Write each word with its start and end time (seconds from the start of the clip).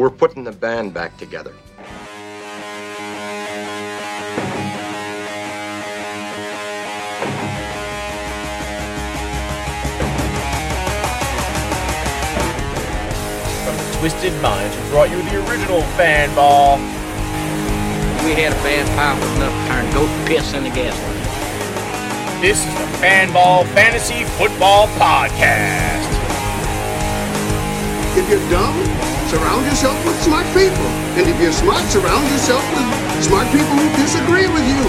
We're 0.00 0.08
putting 0.08 0.44
the 0.44 0.52
band 0.52 0.94
back 0.94 1.18
together. 1.18 1.52
From 13.60 13.76
the 13.76 13.98
Twisted 13.98 14.32
Minds, 14.40 14.74
who 14.74 14.88
brought 14.88 15.10
you 15.10 15.20
the 15.20 15.46
original 15.46 15.82
Fanball. 15.98 16.78
We 18.24 18.40
had 18.40 18.52
a 18.52 18.62
bad 18.64 18.86
power 18.96 19.20
with 19.20 19.36
enough 19.36 19.52
to 19.52 19.68
turn 19.68 19.92
goat 19.92 20.26
piss 20.26 20.54
into 20.54 20.70
gasoline. 20.70 22.40
This 22.40 22.66
is 22.66 22.72
the 22.72 22.86
Fanball 23.04 23.66
Fantasy 23.74 24.24
Football 24.38 24.86
Podcast. 24.96 26.08
If 28.16 28.30
you're 28.30 28.50
dumb, 28.50 29.09
surround 29.30 29.64
yourself 29.64 30.04
with 30.04 30.20
smart 30.22 30.44
people. 30.46 30.90
And 31.14 31.28
if 31.28 31.40
you're 31.40 31.52
smart, 31.52 31.84
surround 31.88 32.28
yourself 32.32 32.64
with 32.74 32.82
smart 33.22 33.46
people 33.52 33.76
who 33.76 33.88
disagree 34.02 34.48
with 34.48 34.66
you. 34.66 34.82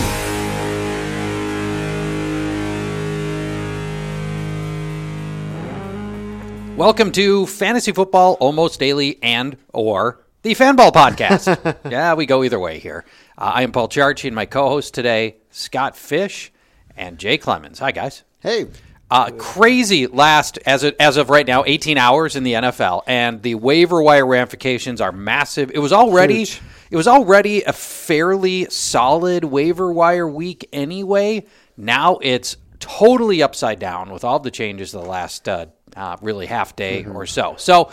Welcome 6.76 7.12
to 7.12 7.46
Fantasy 7.46 7.92
Football 7.92 8.38
Almost 8.40 8.80
Daily 8.80 9.20
and 9.22 9.58
or 9.74 10.24
the 10.42 10.56
Fanball 10.56 10.92
Podcast. 10.92 11.78
yeah, 11.92 12.16
we 12.16 12.26
go 12.26 12.44
either 12.44 12.60
way 12.60 12.80
here. 12.80 13.06
Uh, 13.38 13.52
I 13.54 13.62
am 13.62 13.72
Paul 13.72 13.90
Charchian 13.90 14.30
and 14.30 14.36
my 14.36 14.48
co-host 14.48 14.96
today, 14.96 15.36
Scott 15.52 15.96
Fish 15.96 16.52
and 16.98 17.20
Jay 17.20 17.38
Clemons. 17.38 17.78
Hi, 17.78 17.92
guys. 17.92 18.24
Hey, 18.40 18.66
Uh, 19.12 19.30
crazy 19.32 20.08
last 20.08 20.58
as 20.66 20.84
of, 20.86 20.96
as 20.98 21.18
of 21.18 21.30
right 21.30 21.46
now, 21.46 21.66
18 21.66 21.98
hours 21.98 22.38
in 22.38 22.44
the 22.44 22.54
NFL, 22.54 23.04
and 23.06 23.42
the 23.42 23.56
waiver 23.56 24.02
wire 24.02 24.26
ramifications 24.26 25.02
are 25.02 25.12
massive. 25.12 25.70
It 25.74 25.80
was 25.80 25.92
already 25.92 26.46
Huge. 26.46 26.62
it 26.92 26.96
was 26.96 27.10
already 27.10 27.62
a 27.64 27.74
fairly 27.74 28.70
solid 28.70 29.44
waiver 29.44 29.92
wire 29.92 30.28
week 30.28 30.70
anyway. 30.72 31.46
Now 31.76 32.20
it's 32.22 32.56
totally 32.80 33.44
upside 33.44 33.80
down 33.80 34.12
with 34.12 34.24
all 34.24 34.40
the 34.40 34.50
changes 34.50 34.94
of 34.94 35.04
the 35.04 35.10
last 35.10 35.50
uh, 35.50 35.66
uh, 35.96 36.16
really 36.22 36.46
half 36.46 36.76
day 36.78 37.04
or 37.04 37.26
so. 37.26 37.56
So 37.58 37.92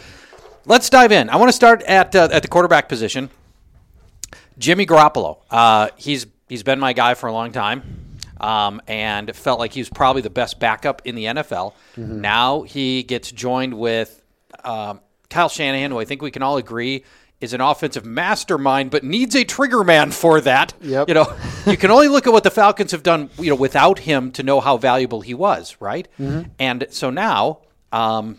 let's 0.66 0.89
dive 0.89 1.11
in. 1.11 1.30
I 1.30 1.36
want 1.36 1.48
to 1.48 1.52
start 1.52 1.83
at 1.83 2.14
uh, 2.14 2.28
at 2.30 2.42
the 2.42 2.48
quarterback 2.48 2.89
position. 2.89 3.28
Jimmy 4.56 4.86
Garoppolo. 4.86 5.39
Uh, 5.50 5.89
he's 5.96 6.27
he's 6.48 6.62
been 6.62 6.78
my 6.78 6.92
guy 6.92 7.14
for 7.14 7.27
a 7.27 7.33
long 7.33 7.50
time, 7.50 7.97
um, 8.41 8.81
and 8.86 9.34
felt 9.34 9.58
like 9.58 9.72
he 9.72 9.81
was 9.81 9.89
probably 9.89 10.22
the 10.22 10.31
best 10.31 10.58
backup 10.58 11.03
in 11.05 11.14
the 11.14 11.25
NFL. 11.25 11.75
Now 11.97 12.62
he 12.62 13.03
gets 13.03 13.30
joined 13.33 13.75
with 13.75 14.22
um, 14.64 15.00
Kyle 15.30 15.48
Shanahan, 15.48 15.91
who 15.91 15.98
I 15.98 16.05
think 16.05 16.22
we 16.22 16.30
can 16.30 16.42
all 16.42 16.56
agree 16.56 17.05
is 17.41 17.53
an 17.53 17.61
offensive 17.61 18.05
mastermind, 18.05 18.91
but 18.91 19.05
needs 19.05 19.36
a 19.36 19.45
trigger 19.45 19.84
man 19.84 20.11
for 20.11 20.41
that. 20.41 20.75
Yep. 20.80 21.08
You 21.08 21.14
know, 21.14 21.36
you 21.67 21.77
can 21.77 21.91
only 21.91 22.08
look 22.08 22.27
at 22.27 22.33
what 22.33 22.42
the 22.42 22.50
Falcons 22.50 22.91
have 22.91 23.05
done, 23.05 23.30
you 23.39 23.50
know, 23.50 23.55
without 23.55 24.00
him 24.00 24.33
to 24.33 24.42
know 24.42 24.58
how 24.61 24.77
valuable 24.77 25.20
he 25.20 25.34
was, 25.34 25.77
right? 25.80 26.08
And 26.58 26.86
so 26.91 27.11
now. 27.11 27.61
Um, 27.92 28.39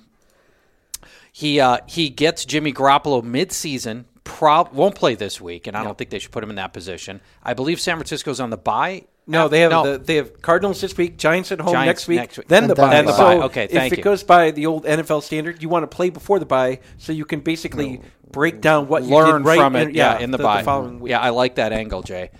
he 1.31 1.59
uh, 1.61 1.78
he 1.88 2.09
gets 2.09 2.44
Jimmy 2.44 2.73
Garoppolo 2.73 3.23
midseason. 3.23 4.03
Prob 4.30 4.73
won't 4.73 4.95
play 4.95 5.16
this 5.16 5.41
week, 5.41 5.67
and 5.67 5.75
I 5.75 5.83
don't 5.83 5.97
think 5.97 6.09
they 6.11 6.19
should 6.19 6.31
put 6.31 6.44
him 6.44 6.49
in 6.49 6.55
that 6.58 6.72
position. 6.72 7.19
I 7.44 7.53
believe 7.53 7.80
San 7.81 7.95
Francisco's 7.95 8.39
on 8.39 8.49
the 8.52 8.58
bye. 8.58 9.05
No, 9.27 9.47
they 9.47 9.61
have 9.61 9.72
no. 9.72 9.91
the, 9.94 9.97
they 9.97 10.16
have 10.16 10.41
Cardinals 10.41 10.81
this 10.81 10.95
week, 10.97 11.17
Giants 11.17 11.52
at 11.52 11.59
home 11.59 11.73
Giants 11.73 11.88
next 11.88 12.08
week, 12.08 12.17
next 12.19 12.38
week. 12.38 12.47
then 12.47 12.67
the 12.67 12.81
And 12.81 12.91
then 12.91 13.05
bye. 13.05 13.11
the 13.11 13.17
bye. 13.17 13.35
So 13.35 13.44
Okay, 13.44 13.63
if 13.66 13.72
thank 13.72 13.94
it 13.94 14.02
goes 14.02 14.23
by 14.23 14.52
the 14.52 14.66
old 14.66 14.85
NFL 14.85 15.22
standard, 15.23 15.61
you 15.61 15.69
want 15.69 15.83
to 15.83 15.88
play 15.95 16.09
before 16.09 16.39
the 16.39 16.45
bye 16.45 16.80
so 16.97 17.11
you 17.11 17.25
can 17.25 17.41
basically 17.41 18.02
break 18.31 18.61
down 18.61 18.88
what 18.88 19.03
you 19.03 19.16
learn 19.16 19.44
right 19.44 19.57
from 19.59 19.75
it. 19.75 19.89
in, 19.89 19.95
yeah, 19.95 20.17
in 20.19 20.31
the, 20.31 20.38
bye. 20.38 20.63
following 20.63 21.00
week. 21.00 21.11
Yeah, 21.11 21.19
I 21.19 21.30
like 21.30 21.55
that 21.55 21.73
angle, 21.73 22.02
Jay. 22.02 22.31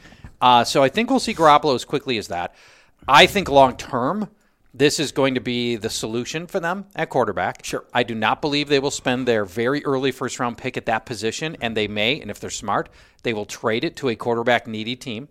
Uh, 0.42 0.64
so 0.64 0.82
I 0.82 0.90
think 0.90 1.10
we'll 1.10 1.20
see 1.20 1.34
Garoppolo 1.34 1.76
as 1.76 1.86
quickly 1.86 2.18
as 2.18 2.30
that. 2.30 2.56
I 3.08 3.26
think 3.26 3.50
long 3.50 3.76
term, 3.78 4.30
this 4.74 5.00
is 5.00 5.12
going 5.12 5.34
to 5.36 5.42
be 5.42 5.76
the 5.76 5.90
solution 5.90 6.46
for 6.46 6.60
them 6.60 6.86
at 6.96 7.10
quarterback. 7.10 7.66
Sure. 7.66 7.86
I 7.94 8.04
do 8.04 8.14
not 8.14 8.42
believe 8.42 8.70
they 8.70 8.80
will 8.80 8.92
spend 8.92 9.28
their 9.28 9.46
very 9.46 9.84
early 9.84 10.12
first 10.12 10.40
round 10.40 10.58
pick 10.58 10.78
at 10.78 10.86
that 10.86 11.06
position, 11.06 11.58
and 11.62 11.76
they 11.76 11.88
may, 11.88 12.22
and 12.22 12.30
if 12.30 12.40
they're 12.40 12.50
smart, 12.50 12.90
they 13.24 13.34
will 13.34 13.46
trade 13.46 13.84
it 13.84 13.96
to 13.98 14.10
a 14.10 14.16
quarterback 14.16 14.68
needy 14.68 14.96
team 14.96 15.30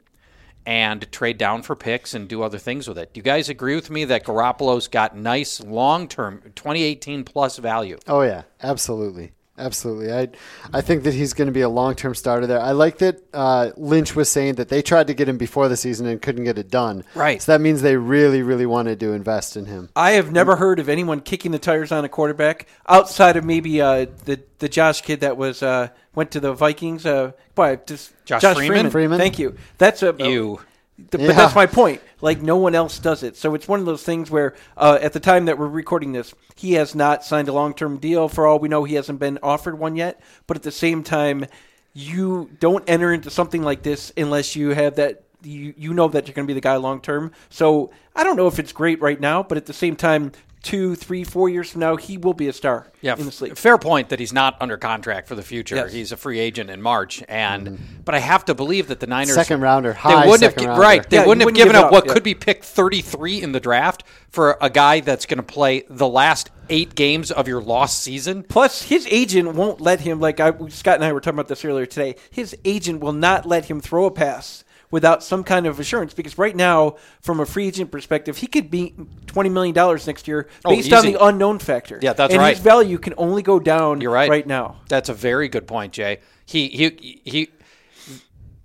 and 0.66 1.10
trade 1.12 1.38
down 1.38 1.62
for 1.62 1.74
picks 1.74 2.12
and 2.12 2.28
do 2.28 2.42
other 2.42 2.58
things 2.58 2.86
with 2.88 2.98
it. 2.98 3.14
Do 3.14 3.18
you 3.18 3.22
guys 3.22 3.48
agree 3.48 3.74
with 3.74 3.90
me 3.90 4.04
that 4.06 4.24
Garoppolo's 4.24 4.88
got 4.88 5.16
nice 5.16 5.60
long 5.60 6.08
term 6.08 6.42
2018 6.56 7.24
plus 7.24 7.58
value? 7.58 7.96
oh 8.06 8.22
yeah, 8.22 8.42
absolutely, 8.62 9.32
absolutely. 9.58 10.12
I 10.12 10.28
I 10.72 10.80
think 10.80 11.04
that 11.04 11.14
he's 11.14 11.32
going 11.32 11.46
to 11.46 11.52
be 11.52 11.60
a 11.60 11.68
long 11.68 11.94
term 11.94 12.14
starter 12.14 12.46
there. 12.46 12.60
I 12.60 12.72
like 12.72 12.98
that 12.98 13.22
uh, 13.34 13.70
Lynch 13.76 14.14
was 14.14 14.28
saying 14.28 14.54
that 14.56 14.68
they 14.68 14.82
tried 14.82 15.08
to 15.08 15.14
get 15.14 15.28
him 15.28 15.38
before 15.38 15.68
the 15.68 15.76
season 15.76 16.06
and 16.06 16.20
couldn't 16.20 16.44
get 16.44 16.58
it 16.58 16.70
done. 16.70 17.04
Right. 17.14 17.42
So 17.42 17.52
that 17.52 17.60
means 17.60 17.82
they 17.82 17.96
really, 17.96 18.42
really 18.42 18.66
wanted 18.66 19.00
to 19.00 19.12
invest 19.12 19.56
in 19.56 19.66
him. 19.66 19.88
I 19.96 20.12
have 20.12 20.32
never 20.32 20.56
heard 20.56 20.78
of 20.78 20.88
anyone 20.88 21.20
kicking 21.20 21.52
the 21.52 21.58
tires 21.58 21.92
on 21.92 22.04
a 22.04 22.08
quarterback 22.08 22.66
outside 22.88 23.36
of 23.36 23.44
maybe 23.44 23.80
uh, 23.80 24.06
the 24.24 24.40
the 24.58 24.68
Josh 24.68 25.02
kid 25.02 25.20
that 25.20 25.36
was 25.36 25.62
uh, 25.62 25.88
went 26.14 26.30
to 26.32 26.40
the 26.40 26.52
Vikings. 26.52 27.06
Uh, 27.06 27.32
boy, 27.54 27.78
just 27.86 28.12
Josh 28.24 28.42
Josh 28.42 28.56
Freeman? 28.56 28.90
Freeman? 28.90 29.18
Thank 29.18 29.38
you. 29.38 29.56
That's 29.78 30.02
a 30.02 30.12
You. 30.98 31.04
Th- 31.10 31.26
But 31.28 31.36
that's 31.36 31.54
my 31.54 31.66
point. 31.66 32.02
Like 32.20 32.42
no 32.42 32.56
one 32.56 32.74
else 32.74 32.98
does 32.98 33.22
it. 33.22 33.36
So 33.36 33.54
it's 33.54 33.68
one 33.68 33.80
of 33.80 33.86
those 33.86 34.02
things 34.02 34.30
where, 34.30 34.54
uh, 34.76 34.98
at 35.00 35.12
the 35.12 35.20
time 35.20 35.44
that 35.46 35.58
we're 35.58 35.68
recording 35.68 36.12
this, 36.12 36.34
he 36.56 36.72
has 36.74 36.94
not 36.94 37.24
signed 37.24 37.48
a 37.48 37.52
long-term 37.52 37.98
deal. 37.98 38.28
For 38.28 38.46
all 38.46 38.58
we 38.58 38.68
know, 38.68 38.84
he 38.84 38.94
hasn't 38.94 39.20
been 39.20 39.38
offered 39.42 39.78
one 39.78 39.96
yet. 39.96 40.20
But 40.46 40.56
at 40.56 40.64
the 40.64 40.72
same 40.72 41.02
time, 41.04 41.46
you 41.94 42.50
don't 42.60 42.84
enter 42.88 43.12
into 43.12 43.30
something 43.30 43.62
like 43.62 43.82
this 43.82 44.12
unless 44.16 44.54
you 44.56 44.70
have 44.70 44.96
that. 44.96 45.22
You 45.44 45.72
you 45.76 45.94
know 45.94 46.08
that 46.08 46.26
you're 46.26 46.34
going 46.34 46.46
to 46.48 46.50
be 46.50 46.54
the 46.54 46.60
guy 46.60 46.74
long 46.76 47.00
term. 47.00 47.30
So 47.48 47.92
I 48.16 48.24
don't 48.24 48.36
know 48.36 48.48
if 48.48 48.58
it's 48.58 48.72
great 48.72 49.00
right 49.00 49.20
now, 49.20 49.44
but 49.44 49.56
at 49.56 49.66
the 49.66 49.72
same 49.72 49.94
time, 49.94 50.32
two, 50.68 50.94
three, 50.94 51.24
four 51.24 51.48
years 51.48 51.70
from 51.70 51.80
now, 51.80 51.96
he 51.96 52.18
will 52.18 52.34
be 52.34 52.46
a 52.46 52.52
star 52.52 52.86
Yeah, 53.00 53.16
in 53.16 53.24
this 53.24 53.40
league. 53.40 53.56
fair 53.56 53.78
point 53.78 54.10
that 54.10 54.20
he's 54.20 54.34
not 54.34 54.54
under 54.60 54.76
contract 54.76 55.26
for 55.26 55.34
the 55.34 55.42
future. 55.42 55.76
Yes. 55.76 55.92
He's 55.94 56.12
a 56.12 56.16
free 56.16 56.38
agent 56.38 56.68
in 56.68 56.82
March, 56.82 57.22
and 57.26 57.66
mm-hmm. 57.68 57.84
but 58.04 58.14
I 58.14 58.18
have 58.18 58.44
to 58.44 58.54
believe 58.54 58.88
that 58.88 59.00
the 59.00 59.06
Niners 59.06 59.34
Second 59.34 59.62
rounder, 59.62 59.96
they 60.04 60.14
wouldn't 60.14 60.42
have 60.42 60.56
rounder. 60.56 60.78
right. 60.80 61.08
They 61.08 61.16
Yeah, 61.16 61.26
wouldn't 61.26 61.40
have 61.40 61.46
wouldn't 61.46 61.56
given 61.56 61.74
up 61.74 61.86
up, 61.86 61.92
what 61.92 62.06
yeah. 62.06 62.12
could 62.12 62.22
be 62.22 62.34
picked 62.34 62.66
33 62.66 63.42
in 63.42 63.52
the 63.52 63.60
draft 63.60 64.04
for 64.28 64.58
a 64.60 64.68
guy 64.68 65.00
that's 65.00 65.24
going 65.24 65.38
to 65.38 65.42
play 65.42 65.84
the 65.88 66.06
last 66.06 66.50
eight 66.68 66.94
games 66.94 67.30
of 67.30 67.48
your 67.48 67.62
lost 67.62 68.02
season. 68.02 68.42
Plus, 68.42 68.82
his 68.82 69.06
agent 69.10 69.54
won't 69.54 69.80
let 69.80 70.00
him. 70.00 70.20
Like 70.20 70.38
I, 70.38 70.52
Scott 70.68 70.96
and 70.96 71.04
I 71.04 71.14
were 71.14 71.20
talking 71.20 71.38
about 71.38 71.48
this 71.48 71.64
earlier 71.64 71.86
today. 71.86 72.16
His 72.30 72.54
agent 72.66 73.00
will 73.00 73.14
not 73.14 73.46
let 73.46 73.64
him 73.64 73.80
throw 73.80 74.04
a 74.04 74.10
pass 74.10 74.64
without 74.90 75.22
some 75.22 75.44
kind 75.44 75.66
of 75.66 75.78
assurance. 75.80 76.14
Because 76.14 76.38
right 76.38 76.54
now, 76.54 76.96
from 77.20 77.40
a 77.40 77.46
free 77.46 77.66
agent 77.66 77.90
perspective, 77.90 78.38
he 78.38 78.46
could 78.46 78.70
be 78.70 78.94
twenty 79.26 79.48
million 79.48 79.74
dollars 79.74 80.06
next 80.06 80.28
year 80.28 80.48
Oh, 80.64 80.70
based 80.70 80.92
on 80.92 81.04
the 81.04 81.16
unknown 81.22 81.58
factor. 81.58 81.98
Yeah, 82.02 82.12
that's 82.12 82.32
and 82.32 82.40
right. 82.40 82.54
His 82.56 82.62
value 82.62 82.98
can 82.98 83.14
only 83.16 83.42
go 83.42 83.58
down. 83.58 84.00
You're 84.00 84.12
right. 84.12 84.30
Right 84.30 84.46
now. 84.46 84.80
That's 84.88 85.08
a 85.08 85.14
very 85.14 85.48
good 85.48 85.66
point, 85.66 85.92
Jay. 85.92 86.20
He 86.46 86.68
he 86.68 87.20
he. 87.24 87.50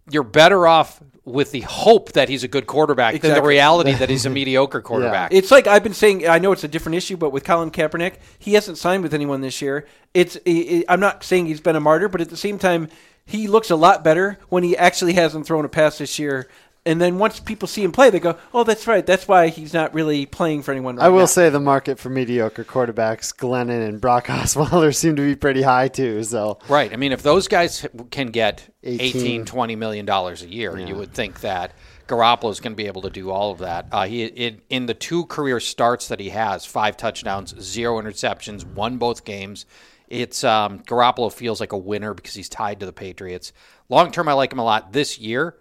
You're 0.10 0.24
better 0.24 0.68
off 0.68 1.02
with 1.26 1.52
the 1.52 1.62
hope 1.62 2.12
that 2.14 2.28
he's 2.28 2.44
a 2.44 2.50
good 2.50 2.68
quarterback 2.68 3.22
than 3.22 3.34
the 3.34 3.42
reality 3.42 3.94
that 3.94 4.10
he's 4.10 4.26
a 4.26 4.30
mediocre 4.30 4.82
quarterback. 4.82 5.34
It's 5.34 5.52
like 5.52 5.68
I've 5.68 5.84
been 5.84 5.94
saying. 5.94 6.28
I 6.28 6.40
know 6.40 6.52
it's 6.52 6.64
a 6.64 6.68
different 6.68 6.96
issue, 6.96 7.18
but 7.18 7.32
with 7.32 7.44
Colin 7.44 7.72
Kaepernick, 7.72 8.16
he 8.40 8.54
hasn't 8.54 8.78
signed 8.78 9.04
with 9.04 9.14
anyone 9.14 9.42
this 9.42 9.62
year. 9.62 9.88
It's. 10.14 10.38
i 10.46 10.86
i 10.88 10.94
I'm 10.94 11.00
not 11.00 11.24
saying 11.24 11.46
he's 11.46 11.62
been 11.62 11.76
a 11.76 11.80
martyr, 11.80 12.10
but 12.10 12.22
at 12.22 12.30
the 12.30 12.38
same 12.38 12.60
time, 12.60 12.90
he 13.26 13.48
looks 13.48 13.70
a 13.70 13.76
lot 13.76 14.04
better 14.04 14.38
when 14.50 14.64
he 14.64 14.76
actually 14.78 15.14
hasn't 15.14 15.46
thrown 15.46 15.66
a 15.66 15.70
pass 15.70 15.98
this 15.98 16.20
year. 16.20 16.48
And 16.86 17.00
then 17.00 17.18
once 17.18 17.40
people 17.40 17.66
see 17.70 17.82
him 17.82 17.94
play, 17.94 18.10
they 18.10 18.20
go, 18.20 18.38
"Oh, 18.54 18.66
that's 18.66 18.88
right. 18.88 19.06
That's 19.06 19.26
why 19.26 19.48
he's 19.48 19.74
not 19.74 19.94
really 19.94 20.26
playing 20.26 20.64
for 20.64 20.74
anyone." 20.74 20.98
Right 20.98 21.06
I 21.06 21.10
will 21.10 21.20
now." 21.20 21.26
say 21.28 21.50
the 21.50 21.62
market 21.62 21.98
for 21.98 22.10
mediocre 22.10 22.66
quarterbacks, 22.66 23.34
Glennon 23.34 23.88
and 23.88 24.02
Brock 24.02 24.26
Osweiler, 24.28 24.94
seem 24.94 25.16
to 25.16 25.22
be 25.22 25.36
pretty 25.36 25.62
high 25.62 25.88
too. 25.88 26.22
So 26.26 26.60
Right. 26.68 26.92
I 26.92 26.98
mean, 26.98 27.14
if 27.14 27.24
those 27.24 27.48
guys 27.48 27.88
can 28.12 28.28
get 28.28 28.68
18, 28.84 29.22
18. 29.22 29.46
20 29.46 29.76
million 29.78 30.06
dollars 30.06 30.42
a 30.42 30.50
year, 30.50 30.78
you 30.78 30.96
would 30.98 31.14
think 31.14 31.40
that 31.40 31.72
Garoppolo 32.08 32.52
is 32.52 32.60
going 32.60 32.74
to 32.74 32.78
be 32.78 32.88
able 32.88 33.04
to 33.04 33.10
do 33.10 33.32
all 33.32 33.52
of 33.52 33.60
that. 33.60 33.88
Uh, 33.90 34.06
he 34.06 34.26
in, 34.26 34.62
in 34.70 34.86
the 34.86 34.94
two 34.94 35.26
career 35.28 35.62
starts 35.62 36.10
that 36.10 36.20
he 36.20 36.32
has, 36.32 36.66
five 36.66 36.98
touchdowns, 36.98 37.56
zero 37.62 38.02
interceptions, 38.02 38.66
won 38.66 38.98
both 38.98 39.24
games. 39.24 39.66
It's 40.14 40.44
um, 40.44 40.80
Garoppolo 40.84 41.34
feels 41.34 41.60
like 41.60 41.72
a 41.72 41.78
winner 41.78 42.14
because 42.14 42.36
he's 42.36 42.48
tied 42.48 42.82
to 42.82 42.86
the 42.86 42.94
Patriots. 42.94 43.52
Long 43.90 44.12
term, 44.12 44.30
I 44.30 44.34
like 44.34 44.52
him 44.54 44.60
a 44.60 44.64
lot. 44.64 44.94
This 44.94 45.18
year, 45.18 45.56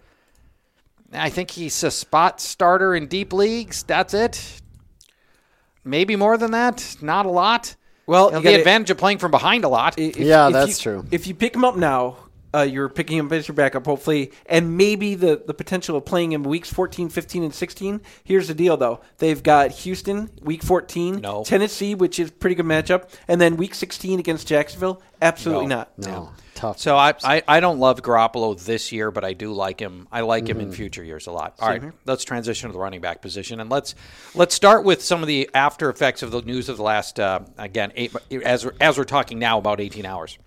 I 1.11 1.31
think 1.31 1.51
he's 1.51 1.83
a 1.83 1.91
spot 1.91 2.39
starter 2.39 2.95
in 2.95 3.07
deep 3.07 3.33
leagues. 3.33 3.83
That's 3.83 4.13
it. 4.13 4.61
Maybe 5.85 6.17
more 6.17 6.37
than 6.37 6.51
that. 6.51 6.97
Not 7.01 7.25
a 7.25 7.31
lot. 7.31 7.77
Well, 8.07 8.27
You 8.27 8.33
know, 8.33 8.39
the 8.41 8.45
gotta- 8.45 8.59
advantage 8.59 8.91
of 8.91 8.99
playing 8.99 9.19
from 9.19 9.31
behind 9.31 9.65
a 9.65 9.69
lot. 9.69 9.99
If- 9.99 10.19
Yeah, 10.19 10.49
if 10.49 10.53
that's 10.53 10.85
you- 10.85 10.93
true. 10.93 11.07
If 11.11 11.27
you 11.27 11.35
pick 11.35 11.55
him 11.55 11.65
up 11.65 11.77
now, 11.77 12.17
uh, 12.55 12.63
you're 12.63 12.89
picking 12.89 13.19
him 13.19 13.33
as 13.33 13.49
your 13.49 13.55
backup, 13.55 13.87
hopefully, 13.87 14.33
and 14.47 14.77
maybe 14.77 15.15
the, 15.15 15.43
the 15.47 15.55
potential 15.55 15.97
of 15.97 16.05
playing 16.05 16.33
him 16.33 16.43
weeks 16.43 16.73
14, 16.73 17.09
15, 17.09 17.43
and 17.45 17.55
16. 17.55 18.01
Here's 18.25 18.49
the 18.49 18.55
deal, 18.55 18.77
though. 18.77 19.01
They've 19.19 19.43
got 19.43 19.71
Houston, 19.71 20.31
week 20.43 20.63
14, 20.63 21.21
No. 21.21 21.45
Tennessee, 21.45 21.95
which 21.95 22.19
is 22.19 22.29
a 22.29 22.33
pretty 22.33 22.55
good 22.57 22.67
matchup, 22.67 23.09
and 23.29 23.41
then 23.41 23.57
week 23.57 23.75
16 23.75 24.19
against 24.19 24.47
Jacksonville. 24.47 25.03
Absolutely 25.21 25.67
No. 25.67 25.77
not. 25.77 25.99
no, 25.99 26.33
tough. 26.55 26.79
So 26.81 26.97
I, 26.97 27.15
I, 27.23 27.43
I 27.47 27.61
don't 27.61 27.79
love 27.79 28.03
Garoppolo 28.03 28.61
this 28.63 28.91
year, 28.91 29.11
but 29.13 29.25
I 29.25 29.33
do 29.35 29.53
like 29.53 29.79
him. 29.81 30.09
I 30.11 30.23
like 30.23 30.49
him 30.49 30.59
Mm-hmm. 30.59 30.67
in 30.69 30.73
future 30.73 31.05
years 31.05 31.27
a 31.29 31.33
lot. 31.33 31.55
All 31.61 31.69
right, 31.69 31.83
let's 32.07 32.25
transition 32.25 32.69
to 32.69 32.73
the 32.73 32.79
running 32.81 33.01
back 33.01 33.23
position, 33.23 33.61
and 33.61 33.71
let's 33.71 33.95
let's 34.35 34.55
start 34.55 34.85
with 34.85 35.01
some 35.03 35.23
of 35.23 35.29
the 35.29 35.49
after 35.55 35.89
effects 35.91 36.23
of 36.23 36.31
the 36.33 36.43
news 36.43 36.69
of 36.69 36.77
the 36.77 36.83
last 36.83 37.21
uh, 37.21 37.41
again 37.57 37.93
eight, 37.95 38.13
as 38.45 38.67
as 38.81 38.99
we're 38.99 39.05
talking 39.05 39.39
now 39.39 39.59
about 39.59 39.81
18 39.81 40.05
hours. 40.05 40.39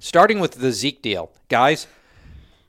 Starting 0.00 0.40
with 0.40 0.52
the 0.52 0.72
Zeke 0.72 1.02
deal, 1.02 1.30
guys, 1.48 1.86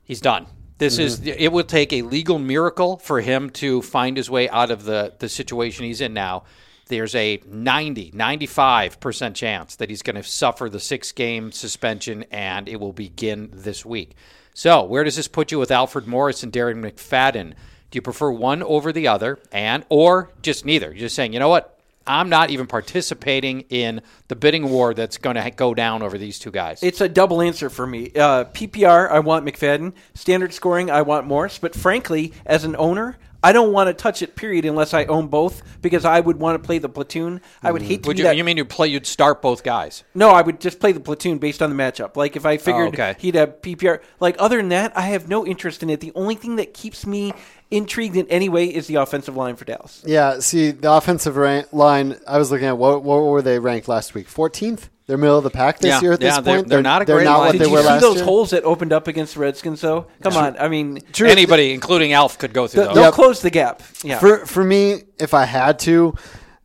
he's 0.03 0.21
done. 0.21 0.47
This 0.79 0.97
is 0.97 1.19
mm-hmm. 1.19 1.35
it 1.37 1.51
will 1.51 1.65
take 1.65 1.91
a 1.91 2.01
legal 2.03 2.39
miracle 2.39 2.97
for 2.97 3.19
him 3.19 3.49
to 3.51 3.81
find 3.81 4.15
his 4.15 4.29
way 4.29 4.49
out 4.49 4.71
of 4.71 4.85
the 4.85 5.13
the 5.19 5.29
situation 5.29 5.85
he's 5.85 6.01
in 6.01 6.13
now. 6.13 6.43
There's 6.87 7.13
a 7.13 7.39
90, 7.45 8.13
95% 8.13 9.35
chance 9.35 9.75
that 9.75 9.91
he's 9.91 10.01
going 10.01 10.15
to 10.15 10.23
suffer 10.23 10.69
the 10.69 10.79
6 10.79 11.11
game 11.11 11.51
suspension 11.51 12.25
and 12.31 12.67
it 12.67 12.79
will 12.79 12.93
begin 12.93 13.51
this 13.53 13.85
week. 13.85 14.15
So, 14.55 14.83
where 14.83 15.03
does 15.03 15.15
this 15.15 15.27
put 15.27 15.51
you 15.51 15.59
with 15.59 15.69
Alfred 15.69 16.07
Morris 16.07 16.41
and 16.41 16.51
Darren 16.51 16.83
McFadden? 16.83 17.51
Do 17.51 17.97
you 17.97 18.01
prefer 18.01 18.31
one 18.31 18.63
over 18.63 18.91
the 18.91 19.07
other 19.07 19.37
and 19.51 19.85
or 19.89 20.31
just 20.41 20.65
neither? 20.65 20.87
You're 20.87 21.01
just 21.01 21.15
saying, 21.15 21.33
"You 21.33 21.39
know 21.39 21.49
what? 21.49 21.78
I'm 22.09 22.27
not 22.27 22.49
even 22.49 22.67
participating 22.67 23.61
in 23.69 24.01
the 24.27 24.35
bidding 24.35 24.69
war 24.69 24.93
that's 24.93 25.17
going 25.17 25.35
to 25.35 25.51
go 25.51 25.73
down 25.73 26.01
over 26.01 26.17
these 26.17 26.39
two 26.39 26.51
guys." 26.51 26.83
It's 26.83 26.99
a 26.99 27.07
double 27.07 27.41
answer 27.41 27.69
for 27.69 27.87
me. 27.87 28.11
Uh, 28.15 28.45
PPR, 28.45 29.09
I 29.09 29.19
want 29.19 29.45
McFadden. 29.45 29.93
Standard 30.13 30.53
scoring, 30.53 30.89
I 30.89 31.03
want 31.03 31.27
Morris. 31.27 31.59
But 31.59 31.75
frankly, 31.75 32.33
as 32.45 32.65
an 32.65 32.75
owner, 32.75 33.17
I 33.43 33.53
don't 33.53 33.71
want 33.71 33.87
to 33.87 33.93
touch 33.93 34.21
it. 34.21 34.35
Period, 34.35 34.65
unless 34.65 34.93
I 34.93 35.05
own 35.05 35.27
both, 35.27 35.61
because 35.81 36.05
I 36.05 36.19
would 36.19 36.39
want 36.39 36.61
to 36.61 36.65
play 36.65 36.77
the 36.77 36.89
platoon. 36.89 37.41
I 37.63 37.71
would 37.71 37.81
mm-hmm. 37.81 37.89
hate 37.89 38.03
to 38.03 38.07
Would 38.07 38.17
do 38.17 38.23
you, 38.23 38.27
that. 38.27 38.37
you 38.37 38.43
mean 38.43 38.57
you 38.57 38.65
play 38.65 38.87
you'd 38.87 39.05
start 39.05 39.41
both 39.41 39.63
guys? 39.63 40.03
No, 40.13 40.29
I 40.29 40.41
would 40.41 40.59
just 40.59 40.79
play 40.79 40.91
the 40.91 40.99
platoon 40.99 41.37
based 41.37 41.61
on 41.61 41.69
the 41.69 41.75
matchup. 41.75 42.15
Like 42.17 42.35
if 42.35 42.45
I 42.45 42.55
oh, 42.55 42.57
figured 42.57 42.85
Oh, 42.85 42.87
okay. 42.89 43.15
he'd 43.19 43.35
have 43.35 43.61
PPR. 43.61 44.01
Like 44.19 44.35
other 44.39 44.57
than 44.57 44.69
that, 44.69 44.97
I 44.97 45.01
have 45.01 45.27
no 45.27 45.45
interest 45.45 45.83
in 45.83 45.89
it. 45.89 45.99
The 45.99 46.11
only 46.15 46.35
thing 46.35 46.57
that 46.57 46.73
keeps 46.73 47.05
me 47.05 47.33
intrigued 47.71 48.15
in 48.15 48.27
any 48.27 48.49
way 48.49 48.65
is 48.65 48.87
the 48.87 48.95
offensive 48.95 49.35
line 49.35 49.55
for 49.55 49.65
Dallas. 49.65 50.03
Yeah, 50.05 50.39
see, 50.39 50.71
the 50.71 50.91
offensive 50.91 51.37
rank 51.37 51.71
line, 51.71 52.17
I 52.27 52.37
was 52.37 52.51
looking 52.51 52.67
at 52.67 52.77
what, 52.77 53.03
what 53.03 53.23
were 53.23 53.41
they 53.41 53.59
ranked 53.59 53.87
last 53.87 54.13
week? 54.13 54.27
14th? 54.27 54.89
They're 55.09 55.17
middle 55.17 55.39
of 55.39 55.43
the 55.43 55.49
pack 55.49 55.79
this 55.79 55.89
Yeah, 55.89 56.01
year 56.01 56.11
at 56.13 56.19
this 56.19 56.35
yeah, 56.35 56.39
they're- 56.41 56.55
point. 56.57 56.67
they're 56.69 56.83
not 56.83 57.01
a 57.01 57.05
they're 57.05 57.15
great 57.15 57.25
not 57.25 57.39
line. 57.39 57.45
what 57.47 57.51
Did 57.53 57.61
they 57.61 57.65
you 57.65 57.71
were 57.71 57.81
see 57.81 57.87
last 57.87 58.01
those 58.01 58.15
year. 58.17 58.25
holes 58.25 58.51
that 58.51 58.63
opened 58.63 58.93
up 58.93 59.07
against 59.07 59.33
the 59.33 59.39
Redskins? 59.39 59.81
Though, 59.81 60.05
come 60.21 60.37
on. 60.37 60.55
I 60.59 60.67
mean, 60.67 60.99
Anybody, 61.19 61.73
including 61.73 62.13
Alf, 62.13 62.37
could 62.37 62.53
go 62.53 62.67
through 62.67 62.83
th- 62.83 62.87
those. 62.89 62.95
they'll 62.95 63.03
Yep. 63.05 63.13
close 63.15 63.41
the 63.41 63.49
gap. 63.49 63.81
Yeah. 64.03 64.19
For 64.19 64.45
for 64.45 64.63
me, 64.63 65.05
if 65.19 65.33
I 65.33 65.45
had 65.45 65.79
to, 65.79 66.13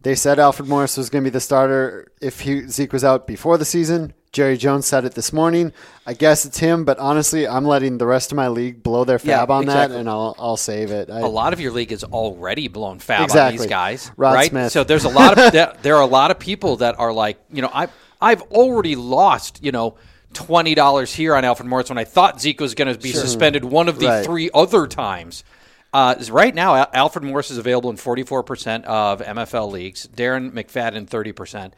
they 0.03 0.15
said 0.15 0.39
Alfred 0.39 0.69
Morris 0.69 0.99
was 0.99 1.09
going 1.09 1.25
to 1.25 1.31
be 1.31 1.33
the 1.33 1.41
starter 1.41 2.09
if 2.21 2.41
he, 2.41 2.69
Zeke 2.69 2.93
was 2.93 3.03
out 3.03 3.27
before 3.27 3.57
the 3.57 3.65
season. 3.65 4.13
Jerry 4.33 4.57
Jones 4.59 4.85
said 4.85 5.05
it 5.05 5.15
this 5.15 5.33
morning. 5.33 5.73
I 6.07 6.13
guess 6.13 6.45
it's 6.45 6.59
him, 6.59 6.85
but 6.85 6.99
honestly, 6.99 7.47
I'm 7.47 7.65
letting 7.65 7.97
the 7.99 8.05
rest 8.07 8.33
of 8.33 8.37
my 8.37 8.49
league 8.49 8.83
blow 8.83 9.05
their 9.05 9.21
Yeah, 9.23 9.39
FAAB 9.47 9.51
on 9.51 9.63
exactly. 9.63 9.95
that, 9.95 10.01
and 10.01 10.09
I'll 10.11 10.35
I'll 10.39 10.57
save 10.59 10.91
it. 10.91 11.09
I, 11.09 11.21
a 11.21 11.27
lot 11.29 11.53
of 11.55 11.61
your 11.61 11.71
league 11.73 11.93
is 11.93 12.03
already 12.05 12.67
blown 12.69 12.99
FAAB 12.99 13.31
on 13.35 13.53
these 13.53 13.67
guys, 13.67 14.11
Rod 14.19 14.35
right? 14.35 14.51
Smith. 14.51 14.73
So 14.73 14.83
there's 14.85 15.05
a 15.05 15.09
lot 15.09 15.39
of 15.39 15.53
there, 15.53 15.73
there 15.83 15.95
are 15.97 16.03
a 16.03 16.07
lot 16.07 16.31
of 16.33 16.39
people 16.41 16.77
that 16.79 16.99
are 16.99 17.13
like, 17.13 17.39
you 17.51 17.63
know, 17.63 17.71
I 17.73 17.87
I've 18.25 18.43
already 18.43 18.97
lost, 18.97 19.63
you 19.63 19.71
know, 19.73 19.97
twenty 20.33 20.75
dollars 20.75 21.15
here 21.15 21.37
on 21.37 21.45
Alfred 21.45 21.69
Morris 21.69 21.89
when 21.91 21.99
I 21.99 22.05
thought 22.05 22.41
Zeke 22.41 22.61
was 22.61 22.75
going 22.75 22.93
to 22.93 22.99
be 22.99 23.13
suspended 23.13 23.65
one 23.65 23.89
of 23.89 23.99
the 23.99 24.07
Right. 24.07 24.25
three 24.25 24.51
other 24.55 24.87
times. 24.87 25.45
Uh, 25.93 26.17
right 26.31 26.55
now, 26.55 26.75
Al- 26.75 26.91
Alfred 26.93 27.25
Morris 27.25 27.53
is 27.53 27.59
available 27.59 27.89
in 27.91 27.97
44% 27.97 28.85
of 28.85 29.21
MFL 29.23 29.71
leagues. 29.71 30.09
Darren 30.09 30.51
McFadden 30.51 31.07
30%. 31.09 31.73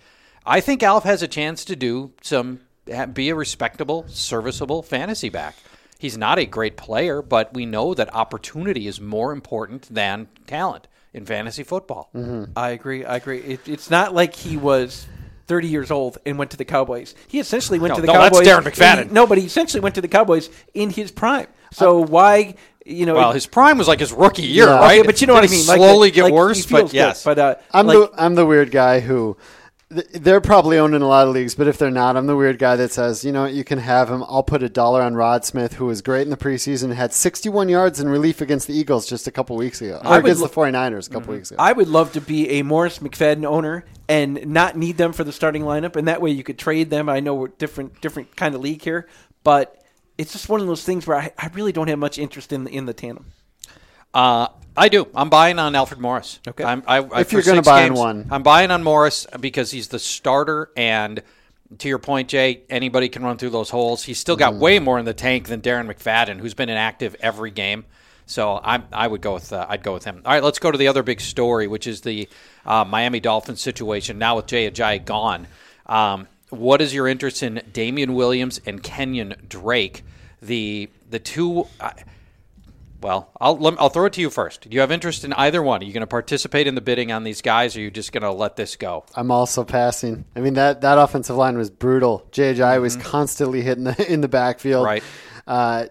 I 0.46 0.60
think 0.60 0.82
Alf 0.82 1.04
has 1.04 1.22
a 1.22 1.28
chance 1.28 1.66
to 1.66 1.76
do 1.76 2.12
some, 2.22 2.60
be 3.12 3.28
a 3.28 3.34
respectable, 3.34 4.06
serviceable 4.08 4.82
fantasy 4.82 5.28
back. 5.28 5.56
He's 5.99 6.16
not 6.16 6.38
a 6.38 6.46
great 6.46 6.76
player, 6.78 7.20
but 7.20 7.52
we 7.52 7.66
know 7.66 7.92
that 7.94 8.14
opportunity 8.14 8.87
is 8.87 9.00
more 9.02 9.32
important 9.32 9.92
than 9.92 10.28
talent 10.46 10.88
in 11.12 11.26
fantasy 11.26 11.62
football. 11.64 12.08
I 12.56 12.70
agree. 12.70 13.04
I 13.04 13.16
agree. 13.16 13.40
It, 13.40 13.69
it's 13.69 13.90
not 13.90 14.14
like 14.14 14.34
he 14.34 14.56
was 14.56 15.06
30 15.46 15.69
years 15.69 15.90
old 15.90 16.19
and 16.26 16.38
went 16.38 16.50
to 16.52 16.56
the 16.56 16.64
Cowboys. 16.64 17.14
He 17.28 17.38
essentially 17.38 17.78
went 17.78 17.90
No, 17.93 17.94
to 17.96 18.00
the 18.02 18.06
no, 18.08 18.12
that's 18.14 18.40
Cowboys. 18.40 18.46
Darren 18.48 18.62
McFadden. 18.72 19.02
in- 19.08 19.12
no, 19.12 19.26
but 19.26 19.38
he 19.38 19.44
essentially 19.46 19.81
went 19.81 19.94
to 19.94 20.00
the 20.00 20.08
Cowboys 20.08 20.50
in 20.75 20.90
his 20.90 21.10
prime. 21.12 21.46
So 21.72 22.00
why, 22.00 22.54
you 22.84 23.06
know? 23.06 23.14
Well, 23.14 23.31
it- 23.31 23.34
his 23.34 23.46
prime 23.46 23.78
was 23.78 23.88
like 23.88 24.00
his 24.00 24.12
rookie 24.12 24.43
year, 24.43 24.66
Yeah. 24.66 24.78
right? 24.78 24.98
Okay, 25.00 25.06
but 25.06 25.20
you 25.20 25.26
know 25.26 25.34
what 25.34 25.44
I 25.44 25.48
mean. 25.48 25.62
Slowly 25.62 26.08
like, 26.08 26.14
get 26.14 26.22
like, 26.25 26.32
worse, 26.32 26.66
but 26.66 26.93
yes. 26.93 27.22
Good. 27.25 27.37
But 27.37 27.38
uh, 27.38 27.54
I'm 27.72 27.87
like, 27.87 27.96
the 28.12 28.22
I'm 28.22 28.34
the 28.34 28.46
weird 28.46 28.70
guy 28.70 29.00
who 29.00 29.37
th- 29.37 29.65
they're 29.88 30.40
probably 30.40 30.78
owned 30.78 30.96
in 30.96 31.02
a 31.02 31.06
lot 31.06 31.28
of 31.28 31.34
leagues, 31.34 31.54
but 31.54 31.68
if 31.68 31.78
they're 31.78 31.92
not, 31.92 32.16
I'm 32.16 32.26
the 32.26 32.34
weird 32.34 32.58
guy 32.58 32.74
that 32.74 32.90
says, 32.90 33.24
you 33.24 33.30
know, 33.30 33.42
what, 33.42 33.52
you 33.52 33.62
can 33.62 33.78
have 33.78 34.10
him. 34.10 34.24
I'll 34.24 34.42
put 34.42 34.64
a 34.64 34.68
dollar 34.68 35.00
on 35.00 35.14
Rod 35.14 35.44
Smith, 35.44 35.74
who 35.74 35.86
was 35.86 36.02
great 36.02 36.22
in 36.22 36.30
the 36.30 36.36
preseason, 36.36 36.92
had 36.92 37.12
61 37.12 37.68
yards 37.68 38.00
in 38.00 38.08
relief 38.08 38.40
against 38.40 38.66
the 38.66 38.74
Eagles 38.74 39.06
just 39.06 39.28
a 39.28 39.30
couple 39.30 39.56
weeks 39.56 39.80
ago, 39.80 40.00
or 40.04 40.18
against 40.18 40.40
lo- 40.40 40.48
the 40.48 40.54
49ers 40.54 41.06
a 41.06 41.10
couple 41.10 41.20
mm-hmm. 41.20 41.32
weeks 41.32 41.52
ago. 41.52 41.62
I 41.62 41.72
would 41.72 41.86
love 41.86 42.12
to 42.14 42.20
be 42.20 42.50
a 42.50 42.62
Morris 42.62 42.98
McFadden 42.98 43.44
owner 43.44 43.84
and 44.08 44.44
not 44.46 44.76
need 44.76 44.96
them 44.96 45.12
for 45.12 45.22
the 45.22 45.32
starting 45.32 45.62
lineup, 45.62 45.94
and 45.94 46.08
that 46.08 46.20
way 46.20 46.30
you 46.32 46.42
could 46.42 46.58
trade 46.58 46.90
them. 46.90 47.08
I 47.08 47.20
know 47.20 47.36
we're 47.36 47.48
different, 47.48 48.00
different 48.00 48.34
kind 48.34 48.56
of 48.56 48.60
league 48.60 48.82
here, 48.82 49.06
but 49.44 49.80
it's 50.18 50.32
just 50.32 50.48
one 50.48 50.60
of 50.60 50.66
those 50.66 50.82
things 50.82 51.06
where 51.06 51.16
I, 51.16 51.30
I 51.38 51.48
really 51.54 51.72
don't 51.72 51.88
have 51.88 51.98
much 51.98 52.18
interest 52.18 52.52
in 52.52 52.64
the, 52.64 52.70
in 52.70 52.86
the 52.86 52.94
tandem. 52.94 53.26
Uh, 54.16 54.48
I 54.74 54.88
do. 54.88 55.06
I'm 55.14 55.28
buying 55.28 55.58
on 55.58 55.74
Alfred 55.74 56.00
Morris. 56.00 56.40
Okay. 56.48 56.64
I'm, 56.64 56.82
I, 56.86 56.98
I, 56.98 57.20
If 57.20 57.32
you're 57.32 57.42
gonna 57.42 57.58
six 57.58 57.66
buy 57.66 57.86
on 57.86 57.92
one. 57.92 58.26
I'm 58.30 58.42
buying 58.42 58.70
on 58.70 58.82
Morris 58.82 59.26
because 59.40 59.70
he's 59.70 59.88
the 59.88 59.98
starter, 59.98 60.70
and 60.74 61.22
to 61.78 61.88
your 61.88 61.98
point, 61.98 62.30
Jay, 62.30 62.62
anybody 62.70 63.10
can 63.10 63.22
run 63.22 63.36
through 63.36 63.50
those 63.50 63.68
holes. 63.68 64.04
He's 64.04 64.18
still 64.18 64.36
got 64.36 64.54
way 64.54 64.78
more 64.78 64.98
in 64.98 65.04
the 65.04 65.12
tank 65.12 65.48
than 65.48 65.60
Darren 65.60 65.86
McFadden, 65.86 66.38
who's 66.38 66.54
been 66.54 66.70
inactive 66.70 67.14
every 67.20 67.50
game. 67.50 67.84
So 68.24 68.58
I'm, 68.64 68.84
I 68.90 69.06
would 69.06 69.20
go 69.20 69.34
with 69.34 69.52
uh, 69.52 69.66
I'd 69.68 69.82
go 69.82 69.92
with 69.92 70.06
him. 70.06 70.22
All 70.24 70.32
right, 70.32 70.42
let's 70.42 70.60
go 70.60 70.70
to 70.70 70.78
the 70.78 70.88
other 70.88 71.02
big 71.02 71.20
story, 71.20 71.68
which 71.68 71.86
is 71.86 72.00
the 72.00 72.26
uh, 72.64 72.86
Miami 72.86 73.20
Dolphins 73.20 73.60
situation 73.60 74.18
now 74.18 74.36
with 74.36 74.46
Jay 74.46 74.70
Ajayi 74.70 75.04
gone. 75.04 75.46
Um, 75.84 76.26
what 76.48 76.80
is 76.80 76.94
your 76.94 77.06
interest 77.06 77.42
in 77.42 77.60
Damien 77.70 78.14
Williams 78.14 78.62
and 78.64 78.82
Kenyon 78.82 79.34
Drake? 79.46 80.04
The 80.40 80.88
the 81.10 81.18
two. 81.18 81.66
Uh, 81.78 81.90
well, 83.06 83.30
I'll 83.40 83.78
I'll 83.78 83.88
throw 83.88 84.06
it 84.06 84.14
to 84.14 84.20
you 84.20 84.30
first. 84.30 84.62
Do 84.62 84.74
you 84.74 84.80
have 84.80 84.90
interest 84.90 85.22
in 85.22 85.32
either 85.34 85.62
one? 85.62 85.80
Are 85.80 85.84
you 85.84 85.92
going 85.92 86.00
to 86.00 86.08
participate 86.08 86.66
in 86.66 86.74
the 86.74 86.80
bidding 86.80 87.12
on 87.12 87.22
these 87.22 87.40
guys, 87.40 87.76
or 87.76 87.78
are 87.78 87.82
you 87.82 87.90
just 87.92 88.10
going 88.10 88.24
to 88.24 88.32
let 88.32 88.56
this 88.56 88.74
go? 88.74 89.04
I'm 89.14 89.30
also 89.30 89.62
passing. 89.62 90.24
I 90.34 90.40
mean 90.40 90.54
that 90.54 90.80
that 90.80 90.98
offensive 90.98 91.36
line 91.36 91.56
was 91.56 91.70
brutal. 91.70 92.26
JJ 92.32 92.80
was 92.80 92.96
constantly 92.96 93.62
hitting 93.62 93.84
the 93.84 94.12
in 94.12 94.22
the 94.22 94.28
backfield. 94.28 94.84
Right. 94.84 95.04
Uh, 95.46 95.86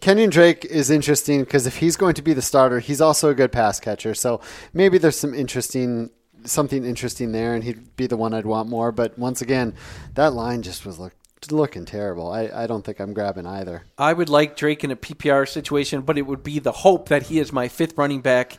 Kenyon 0.00 0.30
Drake 0.30 0.64
is 0.64 0.88
interesting 0.88 1.40
because 1.40 1.66
if 1.66 1.76
he's 1.76 1.96
going 1.96 2.14
to 2.14 2.22
be 2.22 2.32
the 2.32 2.40
starter, 2.40 2.80
he's 2.80 3.02
also 3.02 3.28
a 3.28 3.34
good 3.34 3.52
pass 3.52 3.78
catcher. 3.78 4.14
So 4.14 4.40
maybe 4.72 4.96
there's 4.96 5.18
some 5.18 5.34
interesting 5.34 6.08
something 6.44 6.82
interesting 6.82 7.32
there, 7.32 7.54
and 7.54 7.62
he'd 7.62 7.94
be 7.94 8.06
the 8.06 8.16
one 8.16 8.32
I'd 8.32 8.46
want 8.46 8.70
more. 8.70 8.90
But 8.90 9.18
once 9.18 9.42
again, 9.42 9.74
that 10.14 10.32
line 10.32 10.62
just 10.62 10.86
was 10.86 10.98
look, 10.98 11.12
looking 11.50 11.84
terrible. 11.84 12.30
I, 12.32 12.48
I 12.54 12.66
don't 12.66 12.84
think 12.84 13.00
I'm 13.00 13.12
grabbing 13.12 13.46
either. 13.46 13.84
I 13.98 14.12
would 14.14 14.28
like 14.28 14.56
Drake 14.56 14.82
in 14.82 14.90
a 14.90 14.96
PPR 14.96 15.46
situation, 15.48 16.00
but 16.00 16.16
it 16.16 16.22
would 16.22 16.42
be 16.42 16.58
the 16.58 16.72
hope 16.72 17.08
that 17.10 17.24
he 17.24 17.38
is 17.38 17.52
my 17.52 17.68
fifth 17.68 17.98
running 17.98 18.22
back, 18.22 18.58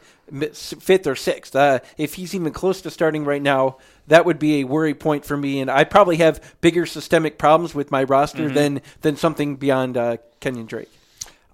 fifth 0.54 1.08
or 1.08 1.16
sixth. 1.16 1.56
Uh, 1.56 1.80
if 1.98 2.14
he's 2.14 2.36
even 2.36 2.52
close 2.54 2.82
to 2.82 2.92
starting 2.92 3.26
right 3.26 3.42
now, 3.42 3.78
that 4.08 4.24
would 4.26 4.38
be 4.38 4.62
a 4.62 4.66
worry 4.66 4.94
point 4.94 5.26
for 5.26 5.36
me, 5.36 5.62
and 5.62 5.72
I 5.72 5.84
probably 5.84 6.18
have 6.18 6.40
bigger 6.62 6.86
systemic 6.86 7.38
problems 7.40 7.74
with 7.74 7.90
my 7.90 8.04
roster 8.04 8.50
than 8.54 8.82
than 9.02 9.16
something 9.18 9.56
beyond 9.56 9.98
uh, 9.98 10.18
Kenyon 10.40 10.68
Drake. 10.68 10.90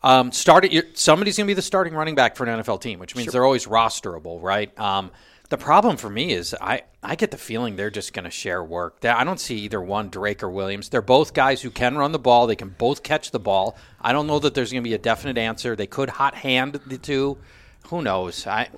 Um, 0.03 0.31
start 0.31 0.65
it, 0.65 0.71
you're- 0.73 0.89
somebody's 0.95 1.37
going 1.37 1.45
to 1.45 1.51
be 1.51 1.53
the 1.53 1.61
starting 1.61 1.93
running 1.93 2.15
back 2.15 2.35
for 2.35 2.45
an 2.45 2.61
NFL 2.61 2.81
team, 2.81 2.99
which 2.99 3.15
means 3.15 3.31
they're 3.31 3.45
always 3.45 3.67
rosterable, 3.67 4.41
right? 4.41 4.77
Um, 4.79 5.11
the 5.51 5.57
problem 5.57 5.97
for 5.97 6.09
me 6.09 6.31
is 6.31 6.55
I, 6.61 6.83
I 7.03 7.15
get 7.15 7.31
the 7.31 7.37
feeling 7.37 7.75
they're 7.75 7.89
just 7.89 8.13
going 8.13 8.23
to 8.23 8.31
share 8.31 8.63
work. 8.63 9.01
That- 9.01 9.17
I 9.17 9.25
don't 9.25 9.39
see 9.39 9.57
either 9.57 9.81
one, 9.81 10.07
Drake 10.09 10.41
or 10.41 10.49
Williams. 10.49 10.87
They're 10.87 11.01
both 11.01 11.33
guys 11.33 11.61
who 11.61 11.69
can 11.69 11.97
run 11.97 12.13
the 12.13 12.19
ball. 12.19 12.47
They 12.47 12.55
can 12.55 12.69
both 12.69 13.03
catch 13.03 13.31
the 13.31 13.39
ball. 13.39 13.75
I 13.99 14.13
don't 14.13 14.27
know 14.27 14.39
that 14.39 14.53
there's 14.53 14.71
going 14.71 14.81
to 14.81 14.89
be 14.89 14.93
a 14.93 14.97
definite 14.97 15.37
answer. 15.37 15.75
They 15.75 15.87
could 15.87 16.09
hot 16.09 16.35
hand 16.35 16.79
the 16.87 16.97
two. 16.97 17.37
Who 17.89 18.01
knows? 18.01 18.47
I 18.47 18.69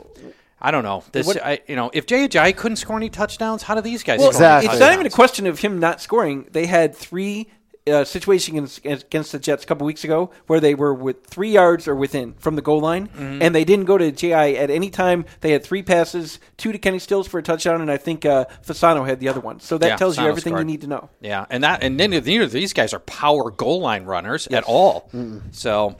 I 0.60 0.72
don't 0.72 0.84
know. 0.84 1.03
This 1.12 1.38
I, 1.38 1.60
you 1.68 1.75
know, 1.75 1.92
if 1.94 2.08
Jay 2.08 2.27
Ajayi 2.27 2.58
couldn't 2.58 2.77
score 2.77 2.98
any 2.98 3.10
touchdowns, 3.10 3.62
how 3.62 3.75
do 3.75 3.82
these 3.82 4.01
guys? 4.01 4.20
Well, 4.20 4.32
score 4.32 4.44
any 4.48 4.56
Exactly. 4.65 4.75
it's 4.77 4.80
not 4.80 4.94
even 4.94 5.06
a 5.06 5.10
question 5.12 5.46
of 5.46 5.60
him 5.60 5.77
not 5.80 6.01
scoring. 6.01 6.48
They 6.51 6.65
had 6.65 6.96
three 6.96 7.50
uh, 7.86 8.04
situations 8.06 8.78
against, 8.78 9.06
against 9.06 9.32
the 9.34 9.40
Jets 9.40 9.63
a 9.63 9.68
couple 9.68 9.86
weeks 9.86 10.04
ago 10.06 10.32
where 10.48 10.60
they 10.62 10.74
were 10.74 10.94
with 10.94 11.25
three 11.28 11.52
yards 11.52 11.88
or 11.88 11.96
within 11.96 12.34
from 12.36 12.56
the 12.56 12.62
goal 12.62 12.80
line, 12.80 13.08
Mm-hmm. 13.10 13.42
and 13.42 13.54
they 13.54 13.66
didn't 13.66 13.86
go 13.86 13.98
to 13.98 14.12
Ji 14.12 14.32
at 14.34 14.70
any 14.70 14.90
time. 14.90 15.25
They 15.42 15.52
had 15.52 15.63
three 15.63 15.84
passes, 15.84 16.40
two 16.58 16.72
to 16.72 16.78
Kenny 16.78 17.00
Stills 17.00 17.28
for 17.28 17.40
a 17.40 17.44
touchdown, 17.44 17.82
and 17.82 17.92
I 17.92 17.98
think 17.98 18.25
uh, 18.25 18.46
Fasano 18.66 19.06
had 19.06 19.20
the 19.20 19.28
other 19.28 19.42
one. 19.42 19.60
So 19.60 19.78
that 19.78 19.88
Yeah, 19.88 19.96
tells 19.98 20.18
you 20.18 20.25
everything 20.25 20.52
scored. 20.54 20.62
you 20.68 20.72
need 20.72 20.82
to 20.82 20.88
know. 20.88 21.10
Yeah, 21.20 21.46
and 21.50 21.63
that 21.63 21.84
and 21.84 22.00
then 22.00 22.12
neither 22.12 22.44
of 22.44 22.52
these 22.52 22.72
guys 22.74 22.94
are 22.94 23.00
power 23.00 23.52
goal 23.52 23.82
line 23.82 24.06
runners 24.06 24.48
at 24.48 24.63
all. 24.63 25.10
So 25.52 25.98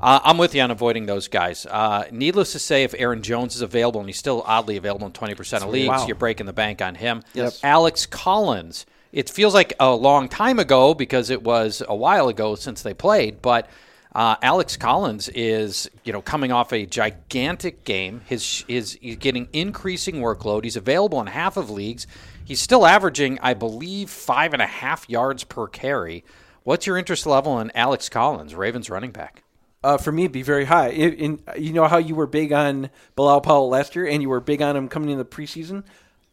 uh, 0.00 0.20
I'm 0.24 0.36
with 0.38 0.54
you 0.54 0.60
on 0.62 0.70
avoiding 0.70 1.06
those 1.06 1.28
guys. 1.28 1.64
Uh, 1.64 2.04
needless 2.10 2.52
to 2.52 2.58
say, 2.58 2.82
if 2.82 2.94
Aaron 2.98 3.22
Jones 3.22 3.54
is 3.56 3.62
available 3.62 4.00
and 4.00 4.08
he's 4.08 4.18
still 4.18 4.42
oddly 4.46 4.76
available 4.76 5.06
in 5.06 5.12
20% 5.12 5.62
of 5.62 5.68
leagues, 5.70 5.88
Wow. 5.88 6.06
you're 6.06 6.16
breaking 6.16 6.46
the 6.46 6.52
bank 6.52 6.82
on 6.82 6.96
him. 6.96 7.22
Yep. 7.34 7.52
Alex 7.62 8.04
Collins 8.06 8.84
it 9.12 9.30
feels 9.30 9.54
like 9.54 9.74
a 9.78 9.94
long 9.94 10.28
time 10.28 10.58
ago 10.58 10.94
because 10.94 11.30
it 11.30 11.42
was 11.42 11.82
a 11.86 11.94
while 11.94 12.28
ago 12.28 12.54
since 12.54 12.82
they 12.82 12.94
played, 12.94 13.42
but. 13.42 13.68
Uh, 14.14 14.36
Alex 14.42 14.76
Collins 14.76 15.30
is, 15.30 15.88
you 16.04 16.12
know, 16.12 16.20
coming 16.20 16.52
off 16.52 16.70
a 16.74 16.84
gigantic 16.84 17.82
game. 17.82 18.20
His 18.26 18.62
is 18.68 18.98
he's 19.00 19.16
getting 19.16 19.48
increasing 19.54 20.16
workload. 20.16 20.64
He's 20.64 20.76
available 20.76 21.18
in 21.22 21.28
half 21.28 21.56
of 21.56 21.70
leagues. 21.70 22.06
He's 22.44 22.60
still 22.60 22.84
averaging, 22.84 23.38
I 23.40 23.54
believe, 23.54 24.10
five 24.10 24.52
and 24.52 24.60
a 24.60 24.66
half 24.66 25.08
yards 25.08 25.44
per 25.44 25.66
carry. 25.66 26.24
What's 26.64 26.86
your 26.86 26.98
interest 26.98 27.26
level 27.26 27.58
in 27.58 27.72
Alex 27.74 28.08
Collins, 28.08 28.54
Ravens 28.54 28.90
running 28.90 29.10
back? 29.10 29.42
Uh, 29.84 29.96
for 29.96 30.12
me, 30.12 30.22
it'd 30.22 30.32
be 30.32 30.42
very 30.42 30.64
high. 30.64 30.90
In, 30.90 31.42
you 31.56 31.72
know 31.72 31.88
how 31.88 31.96
you 31.98 32.14
were 32.14 32.26
big 32.26 32.52
on 32.52 32.88
Bilal 33.16 33.40
Powell 33.40 33.68
last 33.68 33.96
year, 33.96 34.06
and 34.06 34.22
you 34.22 34.28
were 34.28 34.40
big 34.40 34.62
on 34.62 34.76
him 34.76 34.88
coming 34.88 35.10
in 35.10 35.18
the 35.18 35.24
preseason. 35.24 35.82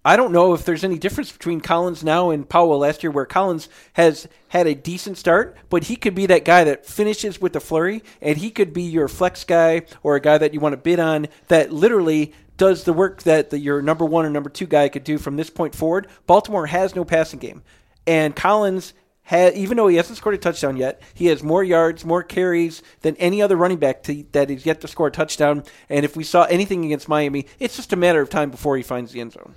I 0.06 0.16
don't 0.16 0.32
know 0.32 0.54
if 0.54 0.64
there's 0.64 0.86
any 0.86 0.98
difference 0.98 1.30
between 1.30 1.60
Collins 1.60 2.06
now 2.06 2.30
and 2.30 2.48
Powell 2.48 2.80
last 2.80 3.04
year, 3.04 3.12
where 3.12 3.26
Collins 3.26 3.68
has 3.94 4.30
had 4.48 4.66
a 4.66 4.74
decent 4.74 5.18
start, 5.18 5.58
but 5.70 5.84
he 5.84 5.98
could 5.98 6.16
be 6.16 6.26
that 6.28 6.46
guy 6.46 6.64
that 6.64 6.86
finishes 6.86 7.42
with 7.42 7.52
the 7.52 7.60
flurry, 7.60 8.02
and 8.22 8.38
he 8.38 8.50
could 8.50 8.72
be 8.72 8.84
your 8.84 9.10
flex 9.10 9.44
guy 9.44 9.82
or 10.02 10.16
a 10.16 10.22
guy 10.22 10.38
that 10.38 10.54
you 10.54 10.62
want 10.62 10.72
to 10.72 10.78
bid 10.78 11.02
on 11.02 11.28
that 11.50 11.74
literally 11.74 12.34
does 12.56 12.86
the 12.86 12.94
work 12.94 13.24
that 13.24 13.50
the, 13.50 13.60
your 13.60 13.82
number 13.82 14.06
one 14.06 14.26
or 14.26 14.30
number 14.30 14.50
two 14.50 14.66
guy 14.66 14.88
could 14.88 15.04
do 15.04 15.18
from 15.18 15.36
this 15.36 15.50
point 15.50 15.76
forward. 15.76 16.08
Baltimore 16.26 16.68
has 16.68 16.96
no 16.96 17.04
passing 17.04 17.40
game, 17.40 17.62
and 18.08 18.36
Collins. 18.36 18.94
Has, 19.24 19.54
even 19.54 19.78
though 19.78 19.88
he 19.88 19.98
hasn't 19.98 20.18
scored 20.18 20.34
a 20.34 20.40
touchdown 20.40 20.76
yet, 20.76 21.04
he 21.14 21.28
has 21.28 21.44
more 21.44 21.64
yards, 21.64 22.04
more 22.04 22.24
carries 22.24 22.82
than 23.02 23.16
any 23.18 23.44
other 23.44 23.56
running 23.56 23.78
back 23.78 24.02
to, 24.04 24.26
that 24.32 24.50
is 24.50 24.66
yet 24.66 24.82
to 24.82 24.88
score 24.88 25.06
a 25.06 25.12
touchdown. 25.12 25.64
And 25.88 26.04
if 26.04 26.18
we 26.18 26.24
saw 26.24 26.46
anything 26.46 26.84
against 26.84 27.08
Miami, 27.08 27.46
it's 27.60 27.76
just 27.76 27.94
a 27.94 27.96
matter 27.96 28.22
of 28.22 28.32
time 28.32 28.50
before 28.50 28.76
he 28.76 28.82
finds 28.82 29.12
the 29.12 29.22
end 29.22 29.34
zone. 29.34 29.54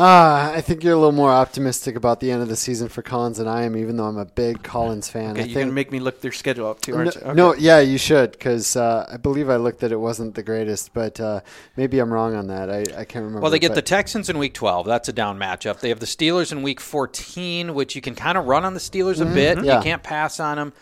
Uh, 0.00 0.52
I 0.56 0.62
think 0.62 0.82
you're 0.82 0.94
a 0.94 0.96
little 0.96 1.12
more 1.12 1.30
optimistic 1.30 1.94
about 1.94 2.20
the 2.20 2.30
end 2.30 2.40
of 2.40 2.48
the 2.48 2.56
season 2.56 2.88
for 2.88 3.02
Collins 3.02 3.36
than 3.36 3.46
I 3.46 3.64
am, 3.64 3.76
even 3.76 3.98
though 3.98 4.06
I'm 4.06 4.16
a 4.16 4.24
big 4.24 4.62
Collins 4.62 5.10
fan. 5.10 5.32
Okay, 5.32 5.42
I 5.42 5.44
you're 5.44 5.54
think 5.54 5.64
gonna 5.66 5.72
make 5.72 5.92
me 5.92 6.00
look 6.00 6.22
their 6.22 6.32
schedule 6.32 6.70
up 6.70 6.80
too, 6.80 6.92
no, 6.92 6.98
aren't 6.98 7.14
you? 7.14 7.20
Okay. 7.20 7.32
no, 7.34 7.54
yeah, 7.54 7.80
you 7.80 7.98
should, 7.98 8.32
because 8.32 8.76
uh, 8.76 9.06
I 9.12 9.18
believe 9.18 9.50
I 9.50 9.56
looked 9.56 9.80
that 9.80 9.92
it 9.92 10.00
wasn't 10.00 10.36
the 10.36 10.42
greatest, 10.42 10.94
but 10.94 11.20
uh, 11.20 11.40
maybe 11.76 11.98
I'm 11.98 12.10
wrong 12.10 12.34
on 12.34 12.46
that. 12.46 12.70
I, 12.70 12.80
I 12.80 13.04
can't 13.04 13.24
remember. 13.24 13.40
Well, 13.40 13.50
they 13.50 13.58
get 13.58 13.72
but- 13.72 13.74
the 13.74 13.82
Texans 13.82 14.30
in 14.30 14.38
week 14.38 14.54
12. 14.54 14.86
That's 14.86 15.10
a 15.10 15.12
down 15.12 15.38
matchup. 15.38 15.80
They 15.80 15.90
have 15.90 16.00
the 16.00 16.06
Steelers 16.06 16.50
in 16.50 16.62
week 16.62 16.80
14, 16.80 17.74
which 17.74 17.94
you 17.94 18.00
can 18.00 18.14
kind 18.14 18.38
of 18.38 18.46
run 18.46 18.64
on 18.64 18.72
the 18.72 18.80
Steelers 18.80 19.20
a 19.20 19.26
bit. 19.26 19.58
Mm-hmm. 19.58 19.66
Yeah. 19.66 19.76
You 19.76 19.82
can't 19.82 20.02
pass 20.02 20.40
on 20.40 20.56
them. 20.56 20.72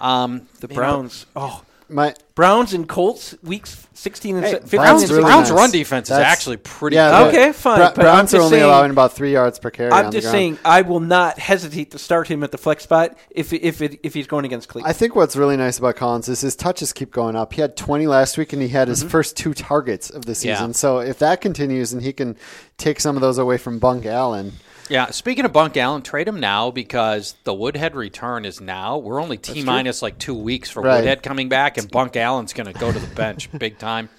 Um, 0.00 0.48
the 0.58 0.66
you 0.66 0.74
know, 0.74 0.74
Browns. 0.74 1.26
oh, 1.36 1.62
my 1.94 2.14
Browns 2.34 2.74
and 2.74 2.88
Colts 2.88 3.34
weeks 3.44 3.86
16 3.94 4.36
and 4.36 4.44
Hey, 4.44 4.52
15 4.54 4.80
Browns, 4.80 5.02
and 5.04 5.10
really 5.12 5.22
Browns 5.22 5.48
nice. 5.50 5.56
run 5.56 5.70
defense 5.70 6.10
is 6.10 6.18
actually 6.18 6.56
pretty 6.56 6.96
yeah, 6.96 7.10
good. 7.24 7.28
Okay, 7.34 7.52
fine, 7.52 7.76
Bra- 7.78 7.90
but 7.94 7.98
I'm 8.00 8.04
Browns 8.04 8.34
are 8.34 8.40
only 8.40 8.50
saying- 8.58 8.64
allowing 8.64 8.90
about 8.90 9.12
three 9.12 9.32
yards 9.32 9.60
per 9.60 9.70
carry. 9.70 9.92
I'm 9.92 10.06
on 10.06 10.12
just 10.12 10.24
the 10.26 10.30
saying 10.32 10.58
I 10.64 10.82
will 10.82 10.98
not 10.98 11.38
hesitate 11.38 11.92
to 11.92 11.98
start 11.98 12.26
him 12.26 12.42
at 12.42 12.50
the 12.50 12.58
flex 12.58 12.82
spot 12.82 13.16
if 13.30 13.52
if 13.52 13.80
it, 13.80 14.00
if 14.02 14.12
he's 14.14 14.26
going 14.26 14.44
against 14.44 14.68
Cleveland. 14.68 14.90
I 14.90 14.92
think 14.92 15.14
what's 15.14 15.36
really 15.36 15.56
nice 15.56 15.78
about 15.78 15.94
Collins 15.94 16.28
is 16.28 16.40
his 16.40 16.56
touches 16.56 16.92
keep 16.92 17.12
going 17.12 17.36
up. 17.36 17.52
He 17.52 17.60
had 17.60 17.76
20 17.76 18.06
last 18.08 18.36
week, 18.36 18.52
and 18.52 18.60
he 18.60 18.68
had 18.68 18.88
his 18.88 19.00
Mm-hmm. 19.00 19.08
first 19.10 19.36
two 19.36 19.54
targets 19.54 20.10
of 20.10 20.24
the 20.26 20.32
Yeah. 20.32 20.56
season. 20.56 20.74
So 20.74 20.98
if 20.98 21.18
that 21.20 21.40
continues, 21.40 21.92
and 21.92 22.02
he 22.02 22.12
can 22.12 22.36
take 22.76 22.98
some 23.00 23.14
of 23.16 23.22
those 23.22 23.38
away 23.38 23.56
from 23.58 23.78
Buck 23.78 24.04
Allen, 24.04 24.54
Yeah, 24.90 25.10
speaking 25.10 25.44
of 25.46 25.52
Buck 25.52 25.76
Allen, 25.76 26.02
trade 26.02 26.28
him 26.28 26.40
now 26.40 26.70
because 26.70 27.34
the 27.44 27.54
Woodhead 27.54 27.94
return 27.96 28.44
is 28.44 28.60
now. 28.60 28.98
We're 28.98 29.20
only 29.20 29.38
T 29.38 29.62
minus 29.64 30.02
like 30.02 30.18
two 30.18 30.34
weeks 30.34 30.70
for 30.70 30.82
Right. 30.82 30.96
Woodhead 30.96 31.22
coming 31.22 31.48
back, 31.48 31.78
and 31.78 31.90
Buck 31.90 32.16
Allen's 32.16 32.52
going 32.52 32.70
to 32.72 32.78
go 32.78 32.92
to 32.92 32.98
the 32.98 33.14
bench 33.14 33.48
big 33.58 33.78
time. 33.78 34.10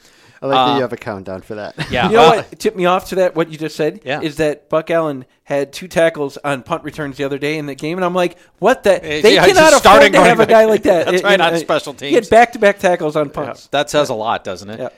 I 0.42 0.48
like 0.48 0.58
Uh, 0.58 0.66
that 0.68 0.76
you 0.76 0.82
have 0.82 0.92
a 0.94 0.98
countdown 0.98 1.42
for 1.42 1.56
that. 1.56 1.76
Yeah, 1.92 2.08
you 2.08 2.14
know 2.16 2.20
well, 2.22 2.36
what 2.38 2.60
tipped 2.60 2.76
me 2.76 2.86
off 2.86 3.10
to 3.10 3.16
that? 3.16 3.36
What 3.36 3.50
you 3.52 3.58
just 3.58 3.76
said 3.76 4.02
Yeah. 4.04 4.22
is 4.22 4.38
that 4.38 4.68
Buck 4.70 4.90
Allen 4.90 5.26
had 5.44 5.72
two 5.72 5.88
tackles 5.88 6.38
on 6.38 6.64
punt 6.64 6.84
returns 6.84 7.18
the 7.18 7.24
other 7.24 7.38
day 7.38 7.58
in 7.60 7.68
the 7.68 7.76
game, 7.76 7.98
and 8.00 8.04
I'm 8.04 8.16
like, 8.16 8.38
what? 8.60 8.84
That 8.84 9.06
Eh, 9.06 9.22
they 9.22 9.36
yeah, 9.36 9.46
cannot 9.46 9.72
just 9.72 9.86
afford 9.86 10.12
to 10.14 10.20
have 10.24 10.40
a 10.40 10.46
guy 10.48 10.66
like 10.66 10.84
that. 10.84 11.06
That's 11.06 11.20
It- 11.22 11.24
right, 11.24 11.40
you 11.40 11.46
on 11.46 11.54
know, 11.54 11.60
special 11.60 11.94
He 11.94 12.14
had 12.14 12.28
back 12.30 12.54
to 12.54 12.60
back 12.60 12.80
tackles 12.80 13.16
on 13.16 13.30
punts. 13.30 13.68
That 13.68 13.90
says 13.92 14.10
a 14.10 14.16
lot, 14.16 14.44
doesn't 14.44 14.70
it? 14.70 14.80
Yeah. 14.80 14.90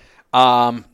Um, 0.68 0.86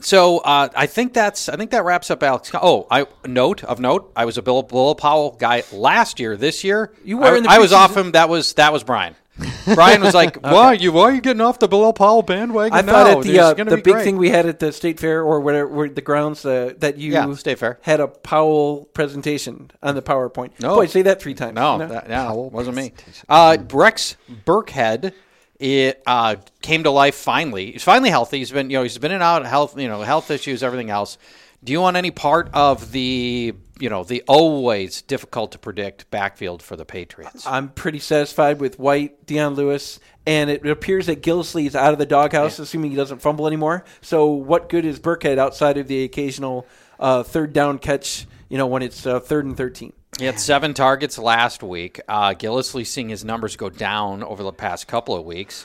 so 0.00 0.38
uh, 0.38 0.68
I 0.74 0.86
think 0.86 1.12
that's 1.14 1.48
I 1.48 1.56
think 1.56 1.70
that 1.72 1.84
wraps 1.84 2.10
up 2.10 2.22
Alex. 2.22 2.50
Oh, 2.54 2.86
I 2.90 3.06
note 3.26 3.64
of 3.64 3.80
note. 3.80 4.12
I 4.16 4.24
was 4.24 4.38
a 4.38 4.42
Bill, 4.42 4.62
Bilal 4.62 4.94
Powell 4.94 5.36
guy 5.38 5.62
last 5.72 6.20
year. 6.20 6.36
This 6.36 6.64
year, 6.64 6.92
You 7.04 7.18
were 7.18 7.24
I, 7.26 7.36
in 7.36 7.42
the 7.44 7.50
I 7.50 7.58
was 7.58 7.72
off 7.72 7.96
him. 7.96 8.12
That 8.12 8.28
was 8.28 8.54
that 8.54 8.72
was 8.72 8.82
Brian. 8.84 9.14
Brian 9.74 10.02
was 10.02 10.12
like, 10.12 10.36
"Why 10.42 10.74
you? 10.74 10.92
Why 10.92 11.04
are 11.04 11.12
you 11.12 11.22
getting 11.22 11.40
off 11.40 11.58
the 11.58 11.68
Bilal 11.68 11.94
Powell 11.94 12.20
bandwagon 12.20 12.76
I 12.76 12.82
now? 12.82 12.92
thought 12.92 13.06
at 13.18 13.22
the 13.22 13.38
uh, 13.38 13.54
the 13.54 13.76
big 13.76 13.84
great." 13.84 14.04
thing 14.04 14.18
we 14.18 14.28
had 14.28 14.44
at 14.44 14.58
the 14.58 14.70
state 14.70 15.00
fair 15.00 15.22
or 15.22 15.40
whatever, 15.40 15.66
where 15.68 15.88
the 15.88 16.02
grounds 16.02 16.44
uh, 16.44 16.74
that 16.78 16.98
you 16.98 17.12
Yeah, 17.12 17.32
State 17.34 17.58
Fair. 17.58 17.78
had 17.80 18.00
a 18.00 18.08
Powell 18.08 18.84
presentation 18.92 19.70
on 19.82 19.94
the 19.94 20.02
PowerPoint. 20.02 20.50
No. 20.60 20.76
Boy, 20.76 20.86
say 20.86 21.00
that 21.02 21.22
three 21.22 21.32
times. 21.32 21.54
No, 21.54 21.78
No? 21.78 21.86
that, 21.88 22.10
no, 22.10 22.50
wasn't 22.52 22.76
me. 22.76 22.92
Uh, 23.30 23.56
Rex 23.72 24.16
Burkhead 24.44 25.14
it 25.60 26.02
uh, 26.06 26.36
came 26.62 26.84
to 26.84 26.90
life 26.90 27.14
finally. 27.14 27.72
He's 27.72 27.84
finally 27.84 28.10
healthy. 28.10 28.38
He's 28.38 28.50
been 28.50 28.70
you 28.70 28.78
know 28.78 28.82
he's 28.82 28.98
been 28.98 29.12
in 29.12 29.22
out 29.22 29.44
health 29.46 29.78
you 29.78 29.88
know 29.88 30.00
health 30.00 30.30
issues 30.30 30.62
everything 30.62 30.90
else. 30.90 31.18
Do 31.62 31.72
you 31.72 31.80
want 31.82 31.98
any 31.98 32.10
part 32.10 32.48
of 32.54 32.92
the 32.92 33.54
you 33.78 33.90
know 33.90 34.02
the 34.02 34.24
always 34.26 35.02
difficult 35.02 35.52
to 35.52 35.58
predict 35.58 36.10
backfield 36.10 36.62
for 36.62 36.76
the 36.76 36.86
Patriots? 36.86 37.46
I'm 37.46 37.68
pretty 37.68 37.98
satisfied 37.98 38.58
with 38.58 38.78
White, 38.78 39.26
Dion 39.26 39.54
Lewis, 39.54 40.00
and 40.26 40.48
it 40.48 40.66
appears 40.66 41.06
that 41.06 41.22
Gillislee 41.22 41.66
is 41.66 41.76
out 41.76 41.92
of 41.92 41.98
the 41.98 42.06
doghouse, 42.06 42.58
assuming 42.58 42.92
he 42.92 42.96
doesn't 42.96 43.20
fumble 43.20 43.46
anymore. 43.46 43.84
So, 44.00 44.28
what 44.28 44.70
good 44.70 44.86
is 44.86 44.98
Burkhead 44.98 45.36
outside 45.36 45.76
of 45.76 45.88
the 45.88 46.04
occasional 46.04 46.66
uh, 46.98 47.22
third 47.22 47.52
down 47.52 47.78
catch? 47.78 48.26
You 48.48 48.56
know, 48.56 48.66
when 48.66 48.82
it's 48.82 49.04
uh, 49.04 49.20
third 49.20 49.44
and 49.44 49.56
thirteen. 49.56 49.92
He 50.18 50.24
had 50.24 50.38
seven 50.40 50.74
targets 50.74 51.18
last 51.18 51.62
week. 51.62 52.00
Uh, 52.08 52.30
Gillislee 52.30 52.86
seeing 52.86 53.08
his 53.08 53.24
numbers 53.24 53.56
go 53.56 53.70
down 53.70 54.22
over 54.22 54.42
the 54.42 54.52
past 54.52 54.86
couple 54.88 55.14
of 55.16 55.24
weeks. 55.24 55.64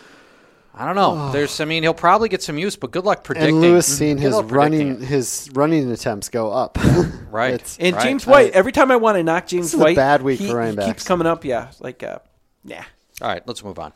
I 0.78 0.86
don't 0.86 0.96
know. 0.96 1.32
There's, 1.32 1.60
I 1.62 1.66
mean, 1.66 1.84
he'll 1.84 1.94
probably 1.94 2.28
get 2.30 2.44
some 2.44 2.58
use, 2.58 2.76
but 2.76 2.92
good 2.92 3.06
luck 3.06 3.24
predicting. 3.24 3.56
And 3.56 3.62
Lewis 3.62 3.86
seen 3.98 4.18
Good 4.18 4.24
his 4.24 4.44
running 4.44 5.02
it. 5.02 5.08
his 5.08 5.50
running 5.54 5.90
attempts 5.92 6.30
go 6.30 6.52
up. 6.52 6.78
Right. 7.32 7.56
It's- 7.56 7.76
And 7.82 7.96
Right. 7.98 8.04
James 8.04 8.26
White, 8.26 8.54
every 8.54 8.72
time 8.72 8.92
I 8.92 8.96
want 8.96 9.18
to 9.18 9.24
knock 9.24 9.48
James 9.48 9.66
This 9.68 9.74
is 9.74 9.80
a 9.80 9.84
White, 9.84 9.96
bad 9.98 10.22
week 10.22 10.40
he, 10.40 10.48
for 10.48 10.56
running 10.56 10.76
backs. 10.76 10.88
keeps 10.88 11.04
coming 11.06 11.28
up. 11.28 11.44
Yeah, 11.44 11.72
like 11.82 12.02
uh, 12.02 12.20
yeah. 12.64 12.86
All 13.22 13.28
right, 13.28 13.46
let's 13.46 13.62
move 13.62 13.78
on. 13.78 13.92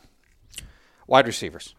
Wide 1.06 1.26
receivers. 1.26 1.74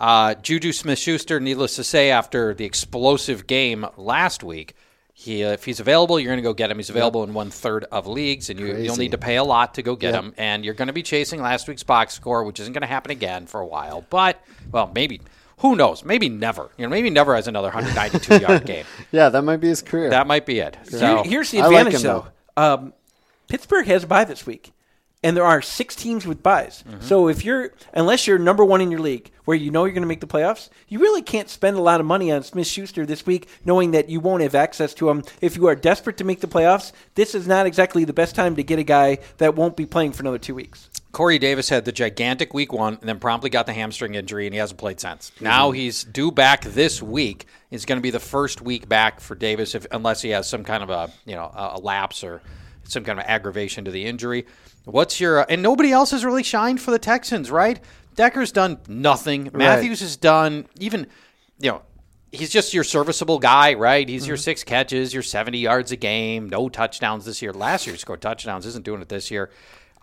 Uh, 0.00 0.34
Juju 0.34 0.72
Smith 0.72 0.98
Schuster, 0.98 1.38
needless 1.38 1.76
to 1.76 1.84
say, 1.84 2.10
after 2.10 2.52
the 2.52 2.64
explosive 2.64 3.46
game 3.46 3.86
last 3.96 4.42
week, 4.42 4.74
he, 5.14 5.44
uh, 5.44 5.52
if 5.52 5.64
he's 5.64 5.78
available, 5.78 6.18
you're 6.18 6.28
going 6.30 6.38
to 6.38 6.42
go 6.42 6.54
get 6.54 6.70
him. 6.70 6.78
He's 6.78 6.90
available 6.90 7.22
in 7.22 7.34
one 7.34 7.50
third 7.50 7.84
of 7.92 8.06
leagues, 8.06 8.48
and 8.50 8.58
you, 8.58 8.74
you'll 8.76 8.96
need 8.96 9.10
to 9.12 9.18
pay 9.18 9.36
a 9.36 9.44
lot 9.44 9.74
to 9.74 9.82
go 9.82 9.94
get 9.94 10.14
Yep. 10.14 10.22
him. 10.24 10.34
And 10.38 10.64
you're 10.64 10.74
going 10.74 10.86
to 10.88 10.92
be 10.92 11.02
chasing 11.02 11.40
last 11.42 11.68
week's 11.68 11.82
box 11.82 12.14
score, 12.14 12.44
which 12.44 12.58
isn't 12.60 12.72
going 12.72 12.80
to 12.82 12.86
happen 12.88 13.10
again 13.10 13.46
for 13.46 13.60
a 13.60 13.66
while. 13.66 14.04
But, 14.10 14.42
well, 14.72 14.90
maybe, 14.94 15.20
who 15.58 15.76
knows? 15.76 16.04
Maybe 16.04 16.28
never. 16.28 16.70
You 16.78 16.86
know, 16.86 16.90
maybe 16.90 17.10
never 17.10 17.36
has 17.36 17.46
another 17.46 17.68
192 17.68 18.38
yard 18.40 18.64
game. 18.66 18.84
yeah, 19.12 19.28
that 19.28 19.42
might 19.42 19.58
be 19.58 19.68
his 19.68 19.82
career. 19.82 20.10
That 20.10 20.26
might 20.26 20.46
be 20.46 20.60
it. 20.60 20.76
So, 20.84 20.98
Here- 20.98 21.24
here's 21.24 21.50
the 21.50 21.60
I 21.60 21.66
like 21.66 21.76
advantage, 21.86 21.94
him, 21.96 22.02
though. 22.02 22.26
Um, 22.56 22.92
Pittsburgh 23.48 23.86
has 23.86 24.04
a 24.04 24.06
bye 24.06 24.24
this 24.24 24.46
week, 24.46 24.72
and 25.22 25.36
there 25.36 25.44
are 25.44 25.62
six 25.62 25.94
teams 25.94 26.26
with 26.26 26.42
buys. 26.42 26.82
Mm-hmm. 26.88 27.02
So 27.02 27.28
if 27.28 27.44
you're, 27.44 27.72
unless 27.94 28.26
you're 28.26 28.38
number 28.38 28.64
one 28.64 28.80
in 28.80 28.90
your 28.90 29.00
league, 29.00 29.30
where 29.44 29.56
you 29.56 29.70
know 29.70 29.84
you're 29.84 29.92
going 29.92 30.02
to 30.02 30.08
make 30.08 30.20
the 30.20 30.26
playoffs, 30.26 30.68
you 30.88 30.98
really 30.98 31.22
can't 31.22 31.48
spend 31.48 31.76
a 31.76 31.80
lot 31.80 32.00
of 32.00 32.06
money 32.06 32.30
on 32.32 32.42
Smith 32.42 32.66
Schuster 32.66 33.06
this 33.06 33.26
week, 33.26 33.48
knowing 33.64 33.92
that 33.92 34.08
you 34.08 34.20
won't 34.20 34.42
have 34.42 34.54
access 34.54 34.94
to 34.94 35.10
him. 35.10 35.22
If 35.40 35.56
you 35.56 35.66
are 35.66 35.76
desperate 35.76 36.16
to 36.18 36.24
make 36.24 36.40
the 36.40 36.48
playoffs, 36.48 36.92
this 37.14 37.34
is 37.34 37.46
not 37.46 37.66
exactly 37.66 38.04
the 38.04 38.12
best 38.12 38.34
time 38.34 38.56
to 38.56 38.62
get 38.62 38.78
a 38.78 38.84
guy 38.84 39.18
that 39.38 39.54
won't 39.54 39.76
be 39.76 39.86
playing 39.86 40.12
for 40.12 40.22
another 40.22 40.38
two 40.38 40.54
weeks. 40.54 40.88
Corey 41.12 41.38
Davis 41.38 41.68
had 41.68 41.84
the 41.84 41.92
gigantic 41.92 42.54
week 42.54 42.72
one 42.72 42.94
and 42.94 43.08
then 43.08 43.18
promptly 43.18 43.50
got 43.50 43.66
the 43.66 43.72
hamstring 43.74 44.14
injury 44.14 44.46
and 44.46 44.54
he 44.54 44.58
hasn't 44.58 44.80
played 44.80 44.98
since. 44.98 45.30
Now 45.40 45.70
he's 45.70 46.04
due 46.04 46.30
back 46.30 46.62
this 46.62 47.02
week. 47.02 47.46
It's 47.70 47.84
going 47.84 47.98
to 47.98 48.02
be 48.02 48.10
the 48.10 48.20
first 48.20 48.62
week 48.62 48.88
back 48.88 49.20
for 49.20 49.34
Davis 49.34 49.74
if 49.74 49.86
unless 49.90 50.22
he 50.22 50.30
has 50.30 50.48
some 50.48 50.64
kind 50.64 50.82
of 50.82 50.88
a, 50.88 51.10
you 51.26 51.34
know, 51.34 51.44
a, 51.44 51.72
a 51.74 51.80
lapse 51.80 52.24
or 52.24 52.40
some 52.84 53.04
kind 53.04 53.18
of 53.18 53.24
aggravation 53.26 53.84
to 53.84 53.90
the 53.90 54.04
injury. 54.04 54.46
What's 54.84 55.20
your 55.20 55.40
uh, 55.40 55.46
and 55.48 55.62
nobody 55.62 55.92
else 55.92 56.10
has 56.10 56.24
really 56.24 56.42
shined 56.42 56.80
for 56.80 56.90
the 56.90 56.98
Texans, 56.98 57.50
right? 57.50 57.80
Decker's 58.14 58.52
done 58.52 58.78
nothing. 58.88 59.50
Matthews 59.54 60.00
has 60.00 60.16
done 60.16 60.66
even 60.78 61.06
you 61.58 61.70
know, 61.70 61.82
he's 62.32 62.50
just 62.50 62.74
your 62.74 62.84
serviceable 62.84 63.38
guy, 63.38 63.74
right? 63.74 64.08
He's 64.08 64.26
your 64.26 64.36
mm-hmm. 64.36 64.42
six 64.42 64.64
catches, 64.64 65.14
your 65.14 65.22
70 65.22 65.58
yards 65.58 65.92
a 65.92 65.96
game, 65.96 66.48
no 66.48 66.68
touchdowns 66.68 67.24
this 67.24 67.40
year. 67.40 67.52
Last 67.52 67.86
year 67.86 67.94
he 67.94 67.98
scored 67.98 68.20
touchdowns, 68.20 68.66
isn't 68.66 68.84
doing 68.84 69.00
it 69.00 69.08
this 69.08 69.30
year. 69.30 69.50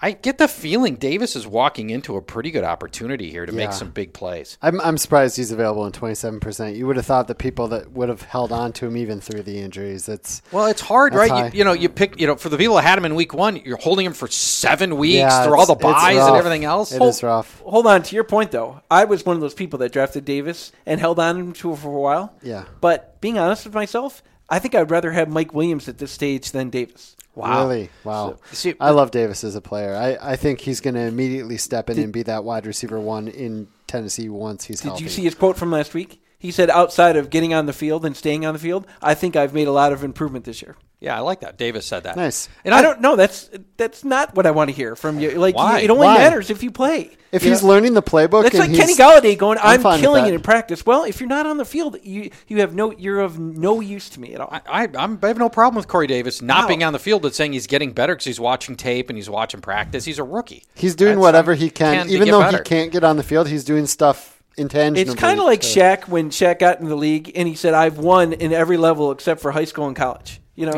I 0.01 0.11
get 0.11 0.37
the 0.37 0.47
feeling 0.47 0.95
Davis 0.95 1.35
is 1.35 1.45
walking 1.45 1.89
into 1.89 2.15
a 2.15 2.21
pretty 2.21 2.51
good 2.51 2.63
opportunity 2.63 3.29
here 3.29 3.45
to 3.45 3.51
make 3.51 3.73
some 3.73 3.89
big 3.91 4.13
plays. 4.13 4.57
I'm 4.61 4.79
I'm 4.79 4.97
surprised 4.97 5.35
he's 5.35 5.51
available 5.51 5.85
in 5.85 5.91
27%. 5.91 6.75
You 6.75 6.87
would 6.87 6.95
have 6.95 7.05
thought 7.05 7.27
the 7.27 7.35
people 7.35 7.67
that 7.69 7.91
would 7.91 8.07
have 8.07 8.21
held 8.21 8.51
on 8.53 8.71
to 8.73 8.85
him 8.87 8.95
even 8.95 9.19
through 9.19 9.43
the 9.43 9.59
injuries. 9.59 10.07
It's 10.07 10.41
Well, 10.53 10.67
it's 10.67 10.81
hard, 10.81 11.13
right? 11.13 11.53
You, 11.53 11.59
you 11.59 11.63
know, 11.65 11.73
you 11.73 11.89
pick, 11.89 12.19
you 12.19 12.27
know, 12.27 12.35
for 12.37 12.47
the 12.49 12.57
people 12.57 12.75
that 12.77 12.83
had 12.83 12.97
him 12.97 13.05
in 13.05 13.15
week 13.15 13.33
one, 13.33 13.57
you're 13.57 13.77
holding 13.77 14.05
him 14.05 14.13
for 14.13 14.27
seven 14.27 14.97
weeks 14.97 15.15
yeah, 15.17 15.43
through 15.43 15.57
all 15.59 15.65
the 15.65 15.73
it's- 15.73 15.89
it's 15.89 16.01
buys 16.01 16.17
and 16.27 16.35
everything 16.37 16.63
else. 16.63 16.91
It 16.93 17.01
is 17.01 17.21
rough. 17.21 17.59
Hold 17.65 17.85
on 17.87 18.01
to 18.03 18.15
your 18.15 18.23
point, 18.23 18.51
though. 18.51 18.81
I 18.89 19.03
was 19.05 19.25
one 19.25 19.35
of 19.35 19.41
those 19.41 19.53
people 19.53 19.79
that 19.79 19.91
drafted 19.91 20.23
Davis 20.23 20.71
and 20.85 20.99
held 20.99 21.19
on 21.19 21.53
to 21.53 21.69
him 21.71 21.75
for 21.75 21.89
a 21.95 21.99
while. 21.99 22.33
Yeah. 22.41 22.63
But 22.79 23.19
being 23.21 23.37
honest 23.37 23.65
with 23.65 23.73
myself, 23.73 24.23
I 24.49 24.59
think 24.59 24.75
I'd 24.75 24.89
rather 24.91 25.11
have 25.11 25.29
Mike 25.29 25.53
Williams 25.53 25.87
at 25.87 25.97
this 25.97 26.11
stage 26.11 26.51
than 26.51 26.69
Davis. 26.69 27.15
Wow. 27.35 27.67
Really? 27.67 27.89
Wow. 28.03 28.37
see- 28.51 28.73
I 28.79 28.89
love 28.89 29.11
Davis 29.11 29.43
as 29.43 29.55
a 29.55 29.61
player. 29.61 29.95
I, 29.95 30.33
I 30.33 30.35
think 30.35 30.59
he's 30.61 30.81
going 30.81 30.95
to 30.95 31.01
immediately 31.01 31.57
step 31.57 31.89
in 31.89 31.99
and 31.99 32.11
be 32.11 32.23
that 32.23 32.43
wide 32.43 32.65
receiver 32.65 32.99
one 32.99 33.27
in 33.27 33.67
Tennessee 33.87 34.27
once 34.29 34.65
he's 34.65 34.81
Did 34.81 34.89
healthy. 34.89 35.03
you 35.03 35.09
see 35.09 35.23
his 35.23 35.35
quote 35.35 35.55
from 35.57 35.71
last 35.71 35.93
week? 35.93 36.21
He 36.39 36.51
said, 36.51 36.69
"Outside 36.69 37.17
of 37.17 37.29
getting 37.29 37.53
on 37.53 37.65
the 37.65 37.73
field 37.73 38.05
and 38.05 38.15
staying 38.15 38.45
on 38.45 38.53
the 38.53 38.59
field, 38.59 38.87
I 39.01 39.13
think 39.13 39.35
I've 39.35 39.53
made 39.53 39.67
a 39.67 39.73
lot 39.73 39.91
of 39.91 40.03
improvement 40.03 40.45
this 40.45 40.61
year." 40.61 40.75
Yeah, 41.01 41.15
I 41.15 41.21
like 41.21 41.39
that. 41.41 41.57
Davis 41.57 41.85
said 41.85 42.03
that. 42.03 42.17
Nice. 42.17 42.49
And 42.65 42.73
I 42.73 42.81
don't 42.81 42.99
know. 42.99 43.15
That's 43.15 43.49
that's 43.77 44.03
not 44.03 44.35
what 44.35 44.45
I 44.45 44.51
want 44.51 44.69
to 44.69 44.75
hear 44.75 44.95
from 44.97 45.19
you. 45.19 45.31
Like 45.31 45.55
Why? 45.55 45.79
it 45.79 45.89
only 45.89 46.07
Why? 46.07 46.17
matters 46.17 46.49
if 46.49 46.61
you 46.61 46.71
play. 46.71 47.11
If 47.31 47.43
You 47.43 47.51
he's 47.51 47.61
know? 47.61 47.69
learning 47.69 47.93
the 47.93 48.01
playbook, 48.01 48.43
That's 48.43 48.55
and 48.55 48.59
like 48.61 48.69
he's, 48.71 48.79
Kenny 48.79 48.95
Golladay 48.95 49.37
going, 49.37 49.59
I'm 49.61 49.85
"I'm, 49.85 49.99
killing 50.01 50.25
it 50.25 50.33
in 50.33 50.41
practice." 50.41 50.85
Well, 50.85 51.03
if 51.05 51.19
you're 51.21 51.29
not 51.29 51.45
on 51.45 51.55
the 51.57 51.63
field, 51.63 51.97
you 52.03 52.31
you 52.47 52.59
have 52.59 52.73
no 52.73 52.91
you're 52.91 53.19
of 53.21 53.37
no 53.39 53.79
use 53.81 54.09
to 54.11 54.19
me 54.19 54.33
at 54.33 54.41
all. 54.41 54.49
I, 54.51 54.61
I, 54.83 54.87
I'm, 54.97 55.19
I 55.23 55.27
have 55.27 55.37
no 55.37 55.47
problem 55.47 55.75
with 55.75 55.87
Corey 55.87 56.07
Davis 56.07 56.41
not 56.41 56.63
Wow. 56.63 56.67
being 56.67 56.83
on 56.83 56.91
the 56.91 56.99
field, 56.99 57.21
but 57.21 57.33
saying 57.35 57.53
he's 57.53 57.67
getting 57.67 57.91
better 57.93 58.13
because 58.15 58.25
he's 58.25 58.39
watching 58.39 58.75
tape 58.75 59.09
and 59.09 59.17
he's 59.17 59.29
watching 59.29 59.61
practice. 59.61 60.03
He's 60.05 60.19
a 60.19 60.23
rookie. 60.23 60.63
He's 60.75 60.95
doing 60.95 61.11
That's- 61.11 61.21
whatever 61.23 61.53
he 61.53 61.69
can, 61.69 62.07
can 62.07 62.09
even 62.09 62.29
though 62.29 62.41
better. 62.41 62.57
he 62.57 62.63
can't 62.63 62.91
get 62.91 63.03
on 63.05 63.15
the 63.17 63.23
field. 63.23 63.47
He's 63.47 63.63
doing 63.63 63.85
stuff 63.85 64.17
intangibly. 64.17 64.38
It's 64.57 65.15
kind 65.15 65.39
of 65.39 65.45
like 65.45 65.61
to- 65.61 65.67
Shaq 65.67 66.07
when 66.07 66.29
Shaq 66.29 66.59
got 66.59 66.79
in 66.79 66.89
the 66.89 66.95
league 66.95 67.31
and 67.35 67.47
he 67.47 67.55
said, 67.55 67.73
"I've 67.73 67.97
won 67.97 68.33
in 68.33 68.51
every 68.53 68.77
level 68.77 69.11
except 69.11 69.41
for 69.41 69.51
high 69.51 69.65
school 69.65 69.87
and 69.87 69.95
college." 69.95 70.41
You 70.55 70.65
know, 70.65 70.73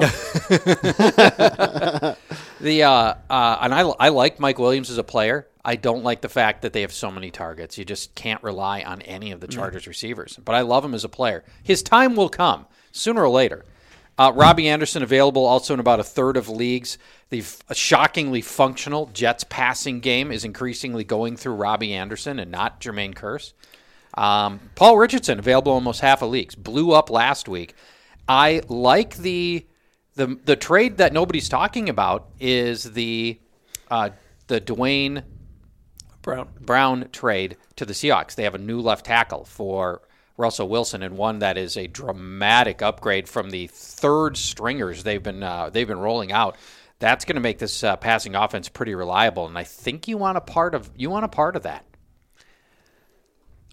The 2.59 2.83
uh, 2.83 3.15
uh, 3.29 3.57
and 3.61 3.73
I, 3.73 3.81
I 3.81 4.09
like 4.09 4.39
Mike 4.39 4.59
Williams 4.59 4.91
as 4.91 4.99
a 4.99 5.03
player. 5.03 5.47
I 5.65 5.75
don't 5.75 6.03
like 6.03 6.21
the 6.21 6.29
fact 6.29 6.61
that 6.61 6.73
they 6.73 6.81
have 6.81 6.93
so 6.93 7.09
many 7.11 7.31
targets. 7.31 7.77
You 7.77 7.85
just 7.85 8.13
can't 8.15 8.41
rely 8.43 8.81
on 8.83 9.01
any 9.03 9.31
of 9.31 9.39
the 9.39 9.47
Chargers 9.47 9.87
receivers. 9.87 10.37
But 10.43 10.53
I 10.55 10.61
love 10.61 10.85
him 10.85 10.93
as 10.93 11.03
a 11.03 11.09
player. 11.09 11.43
His 11.63 11.81
time 11.83 12.15
will 12.15 12.29
come 12.29 12.67
sooner 12.91 13.23
or 13.23 13.29
later. 13.29 13.65
Uh, 14.21 14.31
Robbie 14.33 14.69
Anderson 14.69 15.01
available 15.01 15.43
also 15.47 15.73
in 15.73 15.79
about 15.79 15.99
a 15.99 16.03
third 16.03 16.37
of 16.37 16.47
leagues. 16.47 16.99
The 17.31 17.39
f- 17.39 17.63
shockingly 17.73 18.41
functional 18.41 19.07
Jets 19.07 19.43
passing 19.43 19.99
game 19.99 20.31
is 20.31 20.45
increasingly 20.45 21.03
going 21.03 21.37
through 21.37 21.55
Robbie 21.55 21.95
Anderson 21.95 22.37
and 22.37 22.51
not 22.51 22.79
Jermaine 22.79 23.15
Kearse. 23.15 23.53
Um, 24.13 24.59
Paul 24.75 24.99
Richardson 24.99 25.39
available 25.39 25.71
almost 25.71 26.01
half 26.01 26.21
of 26.21 26.29
leagues. 26.29 26.53
Blew 26.53 26.91
up 26.91 27.09
last 27.09 27.49
week. 27.49 27.73
I 28.27 28.61
like 28.67 29.17
the 29.17 29.65
the 30.13 30.37
the 30.45 30.55
trade 30.55 30.97
that 30.97 31.13
nobody's 31.13 31.49
talking 31.49 31.89
about 31.89 32.29
is 32.39 32.83
the 32.83 33.39
uh, 33.89 34.11
the 34.45 34.59
Duane 34.59 35.23
Brown. 36.21 36.47
Brown 36.59 37.09
trade 37.11 37.57
to 37.75 37.85
the 37.85 37.93
Seahawks. 37.93 38.35
They 38.35 38.43
have 38.43 38.53
a 38.53 38.59
new 38.59 38.81
left 38.81 39.07
tackle 39.07 39.45
for 39.45 40.03
Russell 40.41 40.67
Wilson 40.67 41.03
and 41.03 41.17
one 41.17 41.39
that 41.39 41.57
is 41.57 41.77
a 41.77 41.87
dramatic 41.87 42.81
upgrade 42.81 43.29
from 43.29 43.51
the 43.51 43.67
third 43.67 44.35
stringers 44.35 45.03
they've 45.03 45.23
been 45.23 45.43
uh, 45.43 45.69
they've 45.69 45.87
been 45.87 45.99
rolling 45.99 46.31
out. 46.31 46.57
That's 46.99 47.25
going 47.25 47.35
to 47.35 47.41
make 47.41 47.57
this 47.57 47.83
uh, 47.83 47.95
passing 47.95 48.35
offense 48.35 48.67
pretty 48.67 48.93
reliable, 48.93 49.47
and 49.47 49.57
I 49.57 49.63
think 49.63 50.07
you 50.07 50.17
want 50.17 50.37
a 50.37 50.41
part 50.41 50.75
of 50.75 50.89
you 50.95 51.09
want 51.09 51.25
a 51.25 51.29
part 51.29 51.55
of 51.55 51.63
that. 51.63 51.85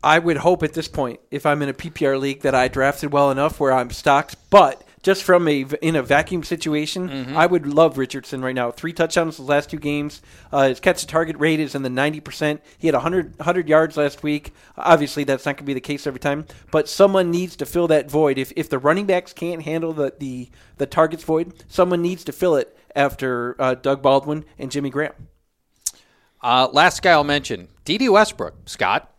I 0.03 0.19
would 0.19 0.37
hope 0.37 0.63
at 0.63 0.75
this 0.75 0.87
point, 0.87 1.21
if 1.31 1.45
I'm 1.45 1.61
in 1.61 1.69
a 1.69 1.75
PPR 1.75 2.21
league, 2.21 2.43
that 2.43 2.55
I 2.55 2.69
drafted 2.69 3.13
well 3.13 3.31
enough 3.31 3.59
where 3.59 3.73
I'm 3.73 3.91
stocked. 3.91 4.37
But 4.49 4.85
just 5.03 5.23
from 5.23 5.47
a 5.49 5.65
in 5.83 5.95
a 5.97 6.03
vacuum 6.03 6.43
situation, 6.43 7.09
Mm-hmm. 7.09 7.37
I 7.37 7.47
would 7.47 7.67
love 7.67 7.99
Richardson 7.99 8.43
right 8.43 8.55
now. 8.55 8.71
Three 8.71 8.93
touchdowns 8.93 9.37
the 9.37 9.43
last 9.45 9.71
two 9.71 9.79
games. 9.79 10.21
Uh, 10.53 10.69
his 10.69 10.81
catch 10.81 11.01
to 11.01 11.07
target 11.07 11.37
rate 11.39 11.61
is 11.61 11.75
in 11.75 11.83
the 11.83 11.89
90%. 11.89 12.59
He 12.79 12.89
had 12.89 12.95
100, 12.95 13.39
100 13.39 13.69
yards 13.69 13.97
last 13.97 14.23
week. 14.23 14.53
Obviously, 14.77 15.25
that's 15.25 15.47
not 15.47 15.53
going 15.53 15.59
to 15.59 15.65
be 15.65 15.75
the 15.75 15.81
case 15.81 16.07
every 16.07 16.21
time. 16.21 16.47
But 16.71 16.89
someone 16.89 17.31
needs 17.31 17.55
to 17.57 17.67
fill 17.67 17.87
that 17.89 18.11
void. 18.11 18.39
If 18.39 18.53
if 18.57 18.69
the 18.69 18.79
running 18.79 19.07
backs 19.07 19.33
can't 19.33 19.63
handle 19.63 19.93
the 19.93 20.13
the, 20.19 20.49
the 20.79 20.87
targets 20.87 21.23
void, 21.25 21.53
someone 21.69 22.03
needs 22.03 22.25
to 22.25 22.33
fill 22.33 22.57
it 22.57 22.77
after 22.97 23.55
uh, 23.61 23.75
Doug 23.75 24.03
Baldwin 24.03 24.45
and 24.59 24.71
Jimmy 24.71 24.91
Graham. 24.91 25.13
Uh, 26.43 26.69
last 26.73 27.03
guy 27.03 27.13
I'll 27.13 27.25
mention, 27.25 27.69
Dede 27.85 28.09
Westbrook. 28.11 28.55
Scott, 28.69 29.13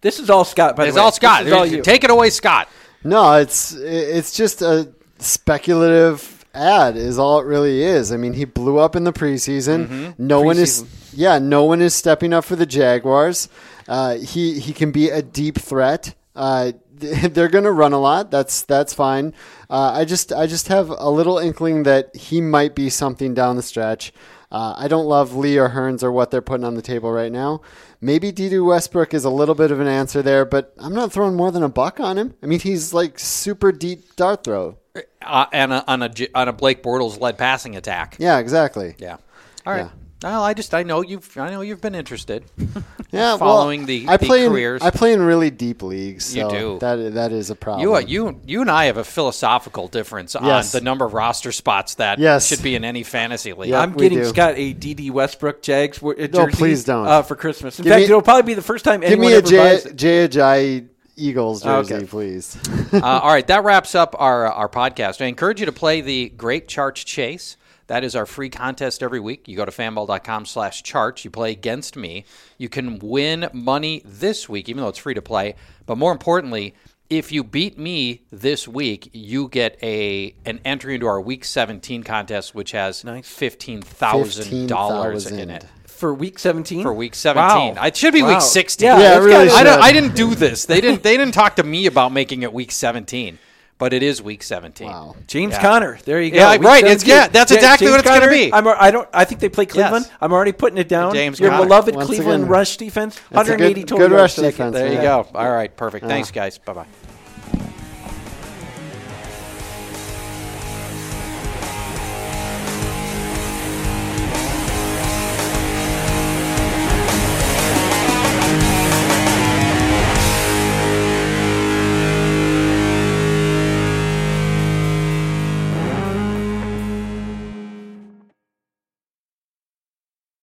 This 0.00 0.18
is 0.18 0.30
all 0.30 0.44
Scott. 0.44 0.76
By 0.76 0.84
the 0.84 0.86
way. 0.86 0.88
it's 0.88 0.98
all 0.98 1.12
Scott. 1.12 1.44
This 1.44 1.48
is 1.48 1.52
all 1.52 1.66
you. 1.66 1.82
Take 1.82 2.04
it 2.04 2.10
away, 2.10 2.30
Scott. 2.30 2.68
No, 3.04 3.34
it's 3.34 3.72
it's 3.74 4.32
just 4.32 4.62
a 4.62 4.92
speculative 5.18 6.44
ad 6.54 6.96
is 6.96 7.18
all 7.18 7.40
it 7.40 7.46
really 7.46 7.82
is. 7.82 8.12
I 8.12 8.16
mean, 8.16 8.32
he 8.34 8.44
blew 8.44 8.78
up 8.78 8.94
in 8.96 9.04
the 9.04 9.12
preseason. 9.12 10.14
No 10.18 10.40
one 10.42 10.58
is 10.58 10.84
yeah, 11.12 11.38
no 11.38 11.64
one 11.64 11.80
is 11.80 11.94
stepping 11.94 12.32
up 12.32 12.44
for 12.44 12.56
the 12.56 12.66
Jaguars. 12.66 13.48
Uh, 13.88 14.16
he 14.16 14.58
he 14.60 14.72
can 14.72 14.92
be 14.92 15.10
a 15.10 15.22
deep 15.22 15.58
threat. 15.58 16.14
Uh, 16.34 16.72
they're 17.02 17.48
going 17.48 17.64
to 17.64 17.72
run 17.72 17.92
a 17.92 17.98
lot. 17.98 18.30
That's 18.30 18.62
that's 18.62 18.94
fine. 18.94 19.34
Uh, 19.68 19.92
I 19.94 20.04
just 20.04 20.32
I 20.32 20.46
just 20.46 20.68
have 20.68 20.90
a 20.90 21.10
little 21.10 21.38
inkling 21.38 21.82
that 21.84 22.14
he 22.14 22.40
might 22.40 22.74
be 22.74 22.90
something 22.90 23.34
down 23.34 23.56
the 23.56 23.62
stretch. 23.62 24.12
Uh, 24.52 24.74
I 24.76 24.86
don't 24.86 25.06
love 25.06 25.34
Lee 25.34 25.58
or 25.58 25.70
Hurns 25.70 26.02
or 26.02 26.12
what 26.12 26.30
they're 26.30 26.42
putting 26.42 26.64
on 26.64 26.74
the 26.74 26.82
table 26.82 27.10
right 27.10 27.32
now. 27.32 27.62
Maybe 28.02 28.30
Dede 28.30 28.60
Westbrook 28.60 29.14
is 29.14 29.24
a 29.24 29.30
little 29.30 29.54
bit 29.54 29.70
of 29.70 29.80
an 29.80 29.86
answer 29.86 30.20
there, 30.20 30.44
but 30.44 30.74
I'm 30.78 30.94
not 30.94 31.10
throwing 31.10 31.34
more 31.34 31.50
than 31.50 31.62
a 31.62 31.70
buck 31.70 32.00
on 32.00 32.18
him. 32.18 32.34
I 32.42 32.46
mean, 32.46 32.60
he's 32.60 32.92
like 32.92 33.18
super 33.18 33.72
deep 33.72 34.14
dart 34.14 34.44
throw. 34.44 34.76
Uh, 35.22 35.46
and 35.54 35.72
a, 35.72 35.90
on 35.90 36.02
a 36.02 36.10
on 36.34 36.48
a 36.48 36.52
Blake 36.52 36.82
Bortles 36.82 37.18
led 37.18 37.38
passing 37.38 37.76
attack. 37.76 38.16
Yeah, 38.18 38.38
exactly. 38.40 38.94
Yeah. 38.98 39.16
All 39.64 39.72
right. 39.72 39.86
Yeah. 39.86 39.90
Well, 40.22 40.42
I 40.42 40.52
just 40.52 40.74
I 40.74 40.82
know 40.82 41.00
you've 41.00 41.36
I 41.38 41.50
know 41.50 41.62
you've 41.62 41.80
been 41.80 41.94
interested. 41.94 42.44
Yeah, 43.12 43.36
Following 43.36 43.80
well, 43.80 43.86
the- 43.88 44.06
I 44.08 44.16
the 44.16 44.26
play 44.26 44.48
careers. 44.48 44.80
In, 44.80 44.86
I 44.86 44.90
play 44.90 45.12
in 45.12 45.20
really 45.20 45.50
deep 45.50 45.82
leagues. 45.82 46.34
You 46.34 46.48
do. 46.48 46.78
That 46.80 47.12
that 47.14 47.30
is 47.30 47.50
a 47.50 47.54
problem. 47.54 47.82
You 47.82 47.94
uh, 47.94 47.98
you 48.00 48.40
you 48.46 48.62
and 48.62 48.70
I 48.70 48.86
have 48.86 48.96
a 48.96 49.04
philosophical 49.04 49.86
difference 49.86 50.34
Yes. 50.42 50.74
on 50.74 50.80
the 50.80 50.82
number 50.82 51.04
of 51.04 51.12
roster 51.12 51.52
spots 51.52 51.96
that 51.96 52.18
Yes. 52.18 52.46
should 52.46 52.62
be 52.62 52.74
in 52.74 52.84
any 52.84 53.02
fantasy 53.02 53.52
league. 53.52 53.68
Yeah. 53.70 53.80
I'm 53.80 53.92
getting 53.92 54.18
do. 54.18 54.24
Scott 54.24 54.54
a 54.56 54.72
Dede 54.72 55.10
Westbrook 55.10 55.60
Jags 55.60 55.98
w- 55.98 56.24
uh, 56.24 56.26
No, 56.32 56.46
please 56.46 56.84
don't. 56.84 57.06
Uh, 57.06 57.20
for 57.20 57.36
Christmas. 57.36 57.78
In 57.78 57.84
Give 57.84 57.92
fact, 57.92 58.00
me- 58.00 58.04
it'll 58.06 58.22
probably 58.22 58.44
be 58.44 58.54
the 58.54 58.62
first 58.62 58.82
time 58.84 59.00
Give 59.00 59.10
anyone 59.12 59.26
me 59.28 59.34
a 59.34 59.38
ever 59.38 59.46
J, 59.46 59.56
buys 59.58 59.86
it. 59.86 59.96
J 59.96 60.28
Ajayi 60.28 60.86
Eagles 61.14 61.62
jersey, 61.62 61.94
Okay. 61.96 62.06
please. 62.06 62.56
uh, 62.94 63.00
all 63.02 63.28
right, 63.28 63.46
that 63.48 63.62
wraps 63.64 63.94
up 63.94 64.16
our 64.18 64.46
our 64.50 64.70
podcast. 64.70 65.20
I 65.22 65.26
encourage 65.26 65.60
you 65.60 65.66
to 65.66 65.72
play 65.72 66.00
the 66.00 66.30
Great 66.30 66.66
Charch 66.66 67.04
Chase. 67.04 67.58
That 67.92 68.04
is 68.04 68.16
our 68.16 68.24
free 68.24 68.48
contest 68.48 69.02
every 69.02 69.20
week. 69.20 69.46
You 69.46 69.54
go 69.54 69.66
to 69.66 69.70
fanball.com 69.70 70.46
slash 70.46 70.82
charts. 70.82 71.26
You 71.26 71.30
play 71.30 71.52
against 71.52 71.94
me. 71.94 72.24
You 72.56 72.70
can 72.70 72.98
win 73.00 73.50
money 73.52 74.00
this 74.06 74.48
week, 74.48 74.70
even 74.70 74.82
though 74.82 74.88
it's 74.88 74.96
free 74.96 75.12
to 75.12 75.20
play. 75.20 75.56
But 75.84 75.98
more 75.98 76.10
importantly, 76.10 76.74
if 77.10 77.30
you 77.30 77.44
beat 77.44 77.76
me 77.76 78.22
this 78.30 78.66
week, 78.66 79.10
you 79.12 79.46
get 79.48 79.76
a 79.82 80.34
an 80.46 80.60
entry 80.64 80.94
into 80.94 81.06
our 81.06 81.20
Week 81.20 81.44
17 81.44 82.02
contest, 82.02 82.54
which 82.54 82.70
has 82.72 83.02
$15,000 83.02 85.38
in 85.38 85.50
it. 85.50 85.66
For 85.84 86.14
week 86.14 86.38
17? 86.38 86.82
For 86.82 86.94
week 86.94 87.14
17. 87.14 87.76
It 87.76 87.94
should 87.94 88.14
be 88.14 88.22
Wow. 88.22 88.28
week 88.30 88.40
16. 88.40 88.86
Yeah, 88.86 88.98
Yeah, 88.98 89.18
really 89.18 89.50
I. 89.50 89.80
I 89.82 89.92
didn't 89.92 90.14
do 90.16 90.34
this. 90.34 90.64
They 90.64 90.80
didn't. 90.80 91.02
They 91.02 91.18
didn't 91.18 91.34
talk 91.34 91.56
to 91.56 91.62
me 91.62 91.84
about 91.84 92.10
making 92.10 92.42
it 92.42 92.54
week 92.54 92.72
17, 92.72 93.38
but 93.82 93.92
it 93.92 94.04
is 94.04 94.22
week 94.22 94.44
17. 94.44 94.86
Wow. 94.86 95.16
James 95.26 95.54
Yeah. 95.54 95.60
Conner. 95.60 95.98
There 96.04 96.22
you 96.22 96.30
go. 96.30 96.36
Yeah, 96.36 96.52
Week 96.52 96.62
right. 96.62 96.84
It's- 96.84 97.04
yeah, 97.04 97.26
that's 97.26 97.50
Ja- 97.50 97.56
exactly 97.56 97.88
James 97.88 97.96
what 97.96 98.06
it's 98.06 98.16
gonna 98.16 98.30
be. 98.30 98.52
I'm, 98.52 98.68
I 98.68 98.92
don't. 98.92 99.08
I 99.12 99.24
think 99.24 99.40
they 99.40 99.48
play 99.48 99.66
Cleveland. 99.66 100.04
Yes. 100.04 100.14
I'm 100.20 100.32
already 100.32 100.52
putting 100.52 100.78
it 100.78 100.86
down. 100.88 101.12
James 101.12 101.40
Your 101.40 101.50
Conner. 101.50 101.64
beloved 101.64 101.96
Once 101.96 102.06
Cleveland 102.06 102.42
again, 102.44 102.48
rush 102.52 102.76
defense. 102.76 103.16
That's 103.16 103.48
180 103.48 103.80
good- 103.80 103.88
total 103.88 104.06
good 104.06 104.14
yards 104.16 104.38
rush 104.38 104.46
defense, 104.46 104.76
kid. 104.76 104.84
There 104.84 104.92
you 104.92 105.00
go. 105.00 105.26
All 105.34 105.50
right, 105.50 105.76
perfect. 105.76 106.06
Thanks, 106.06 106.30
ah. 106.30 106.32
guys. 106.32 106.58
Bye 106.58 106.72
bye. 106.74 106.86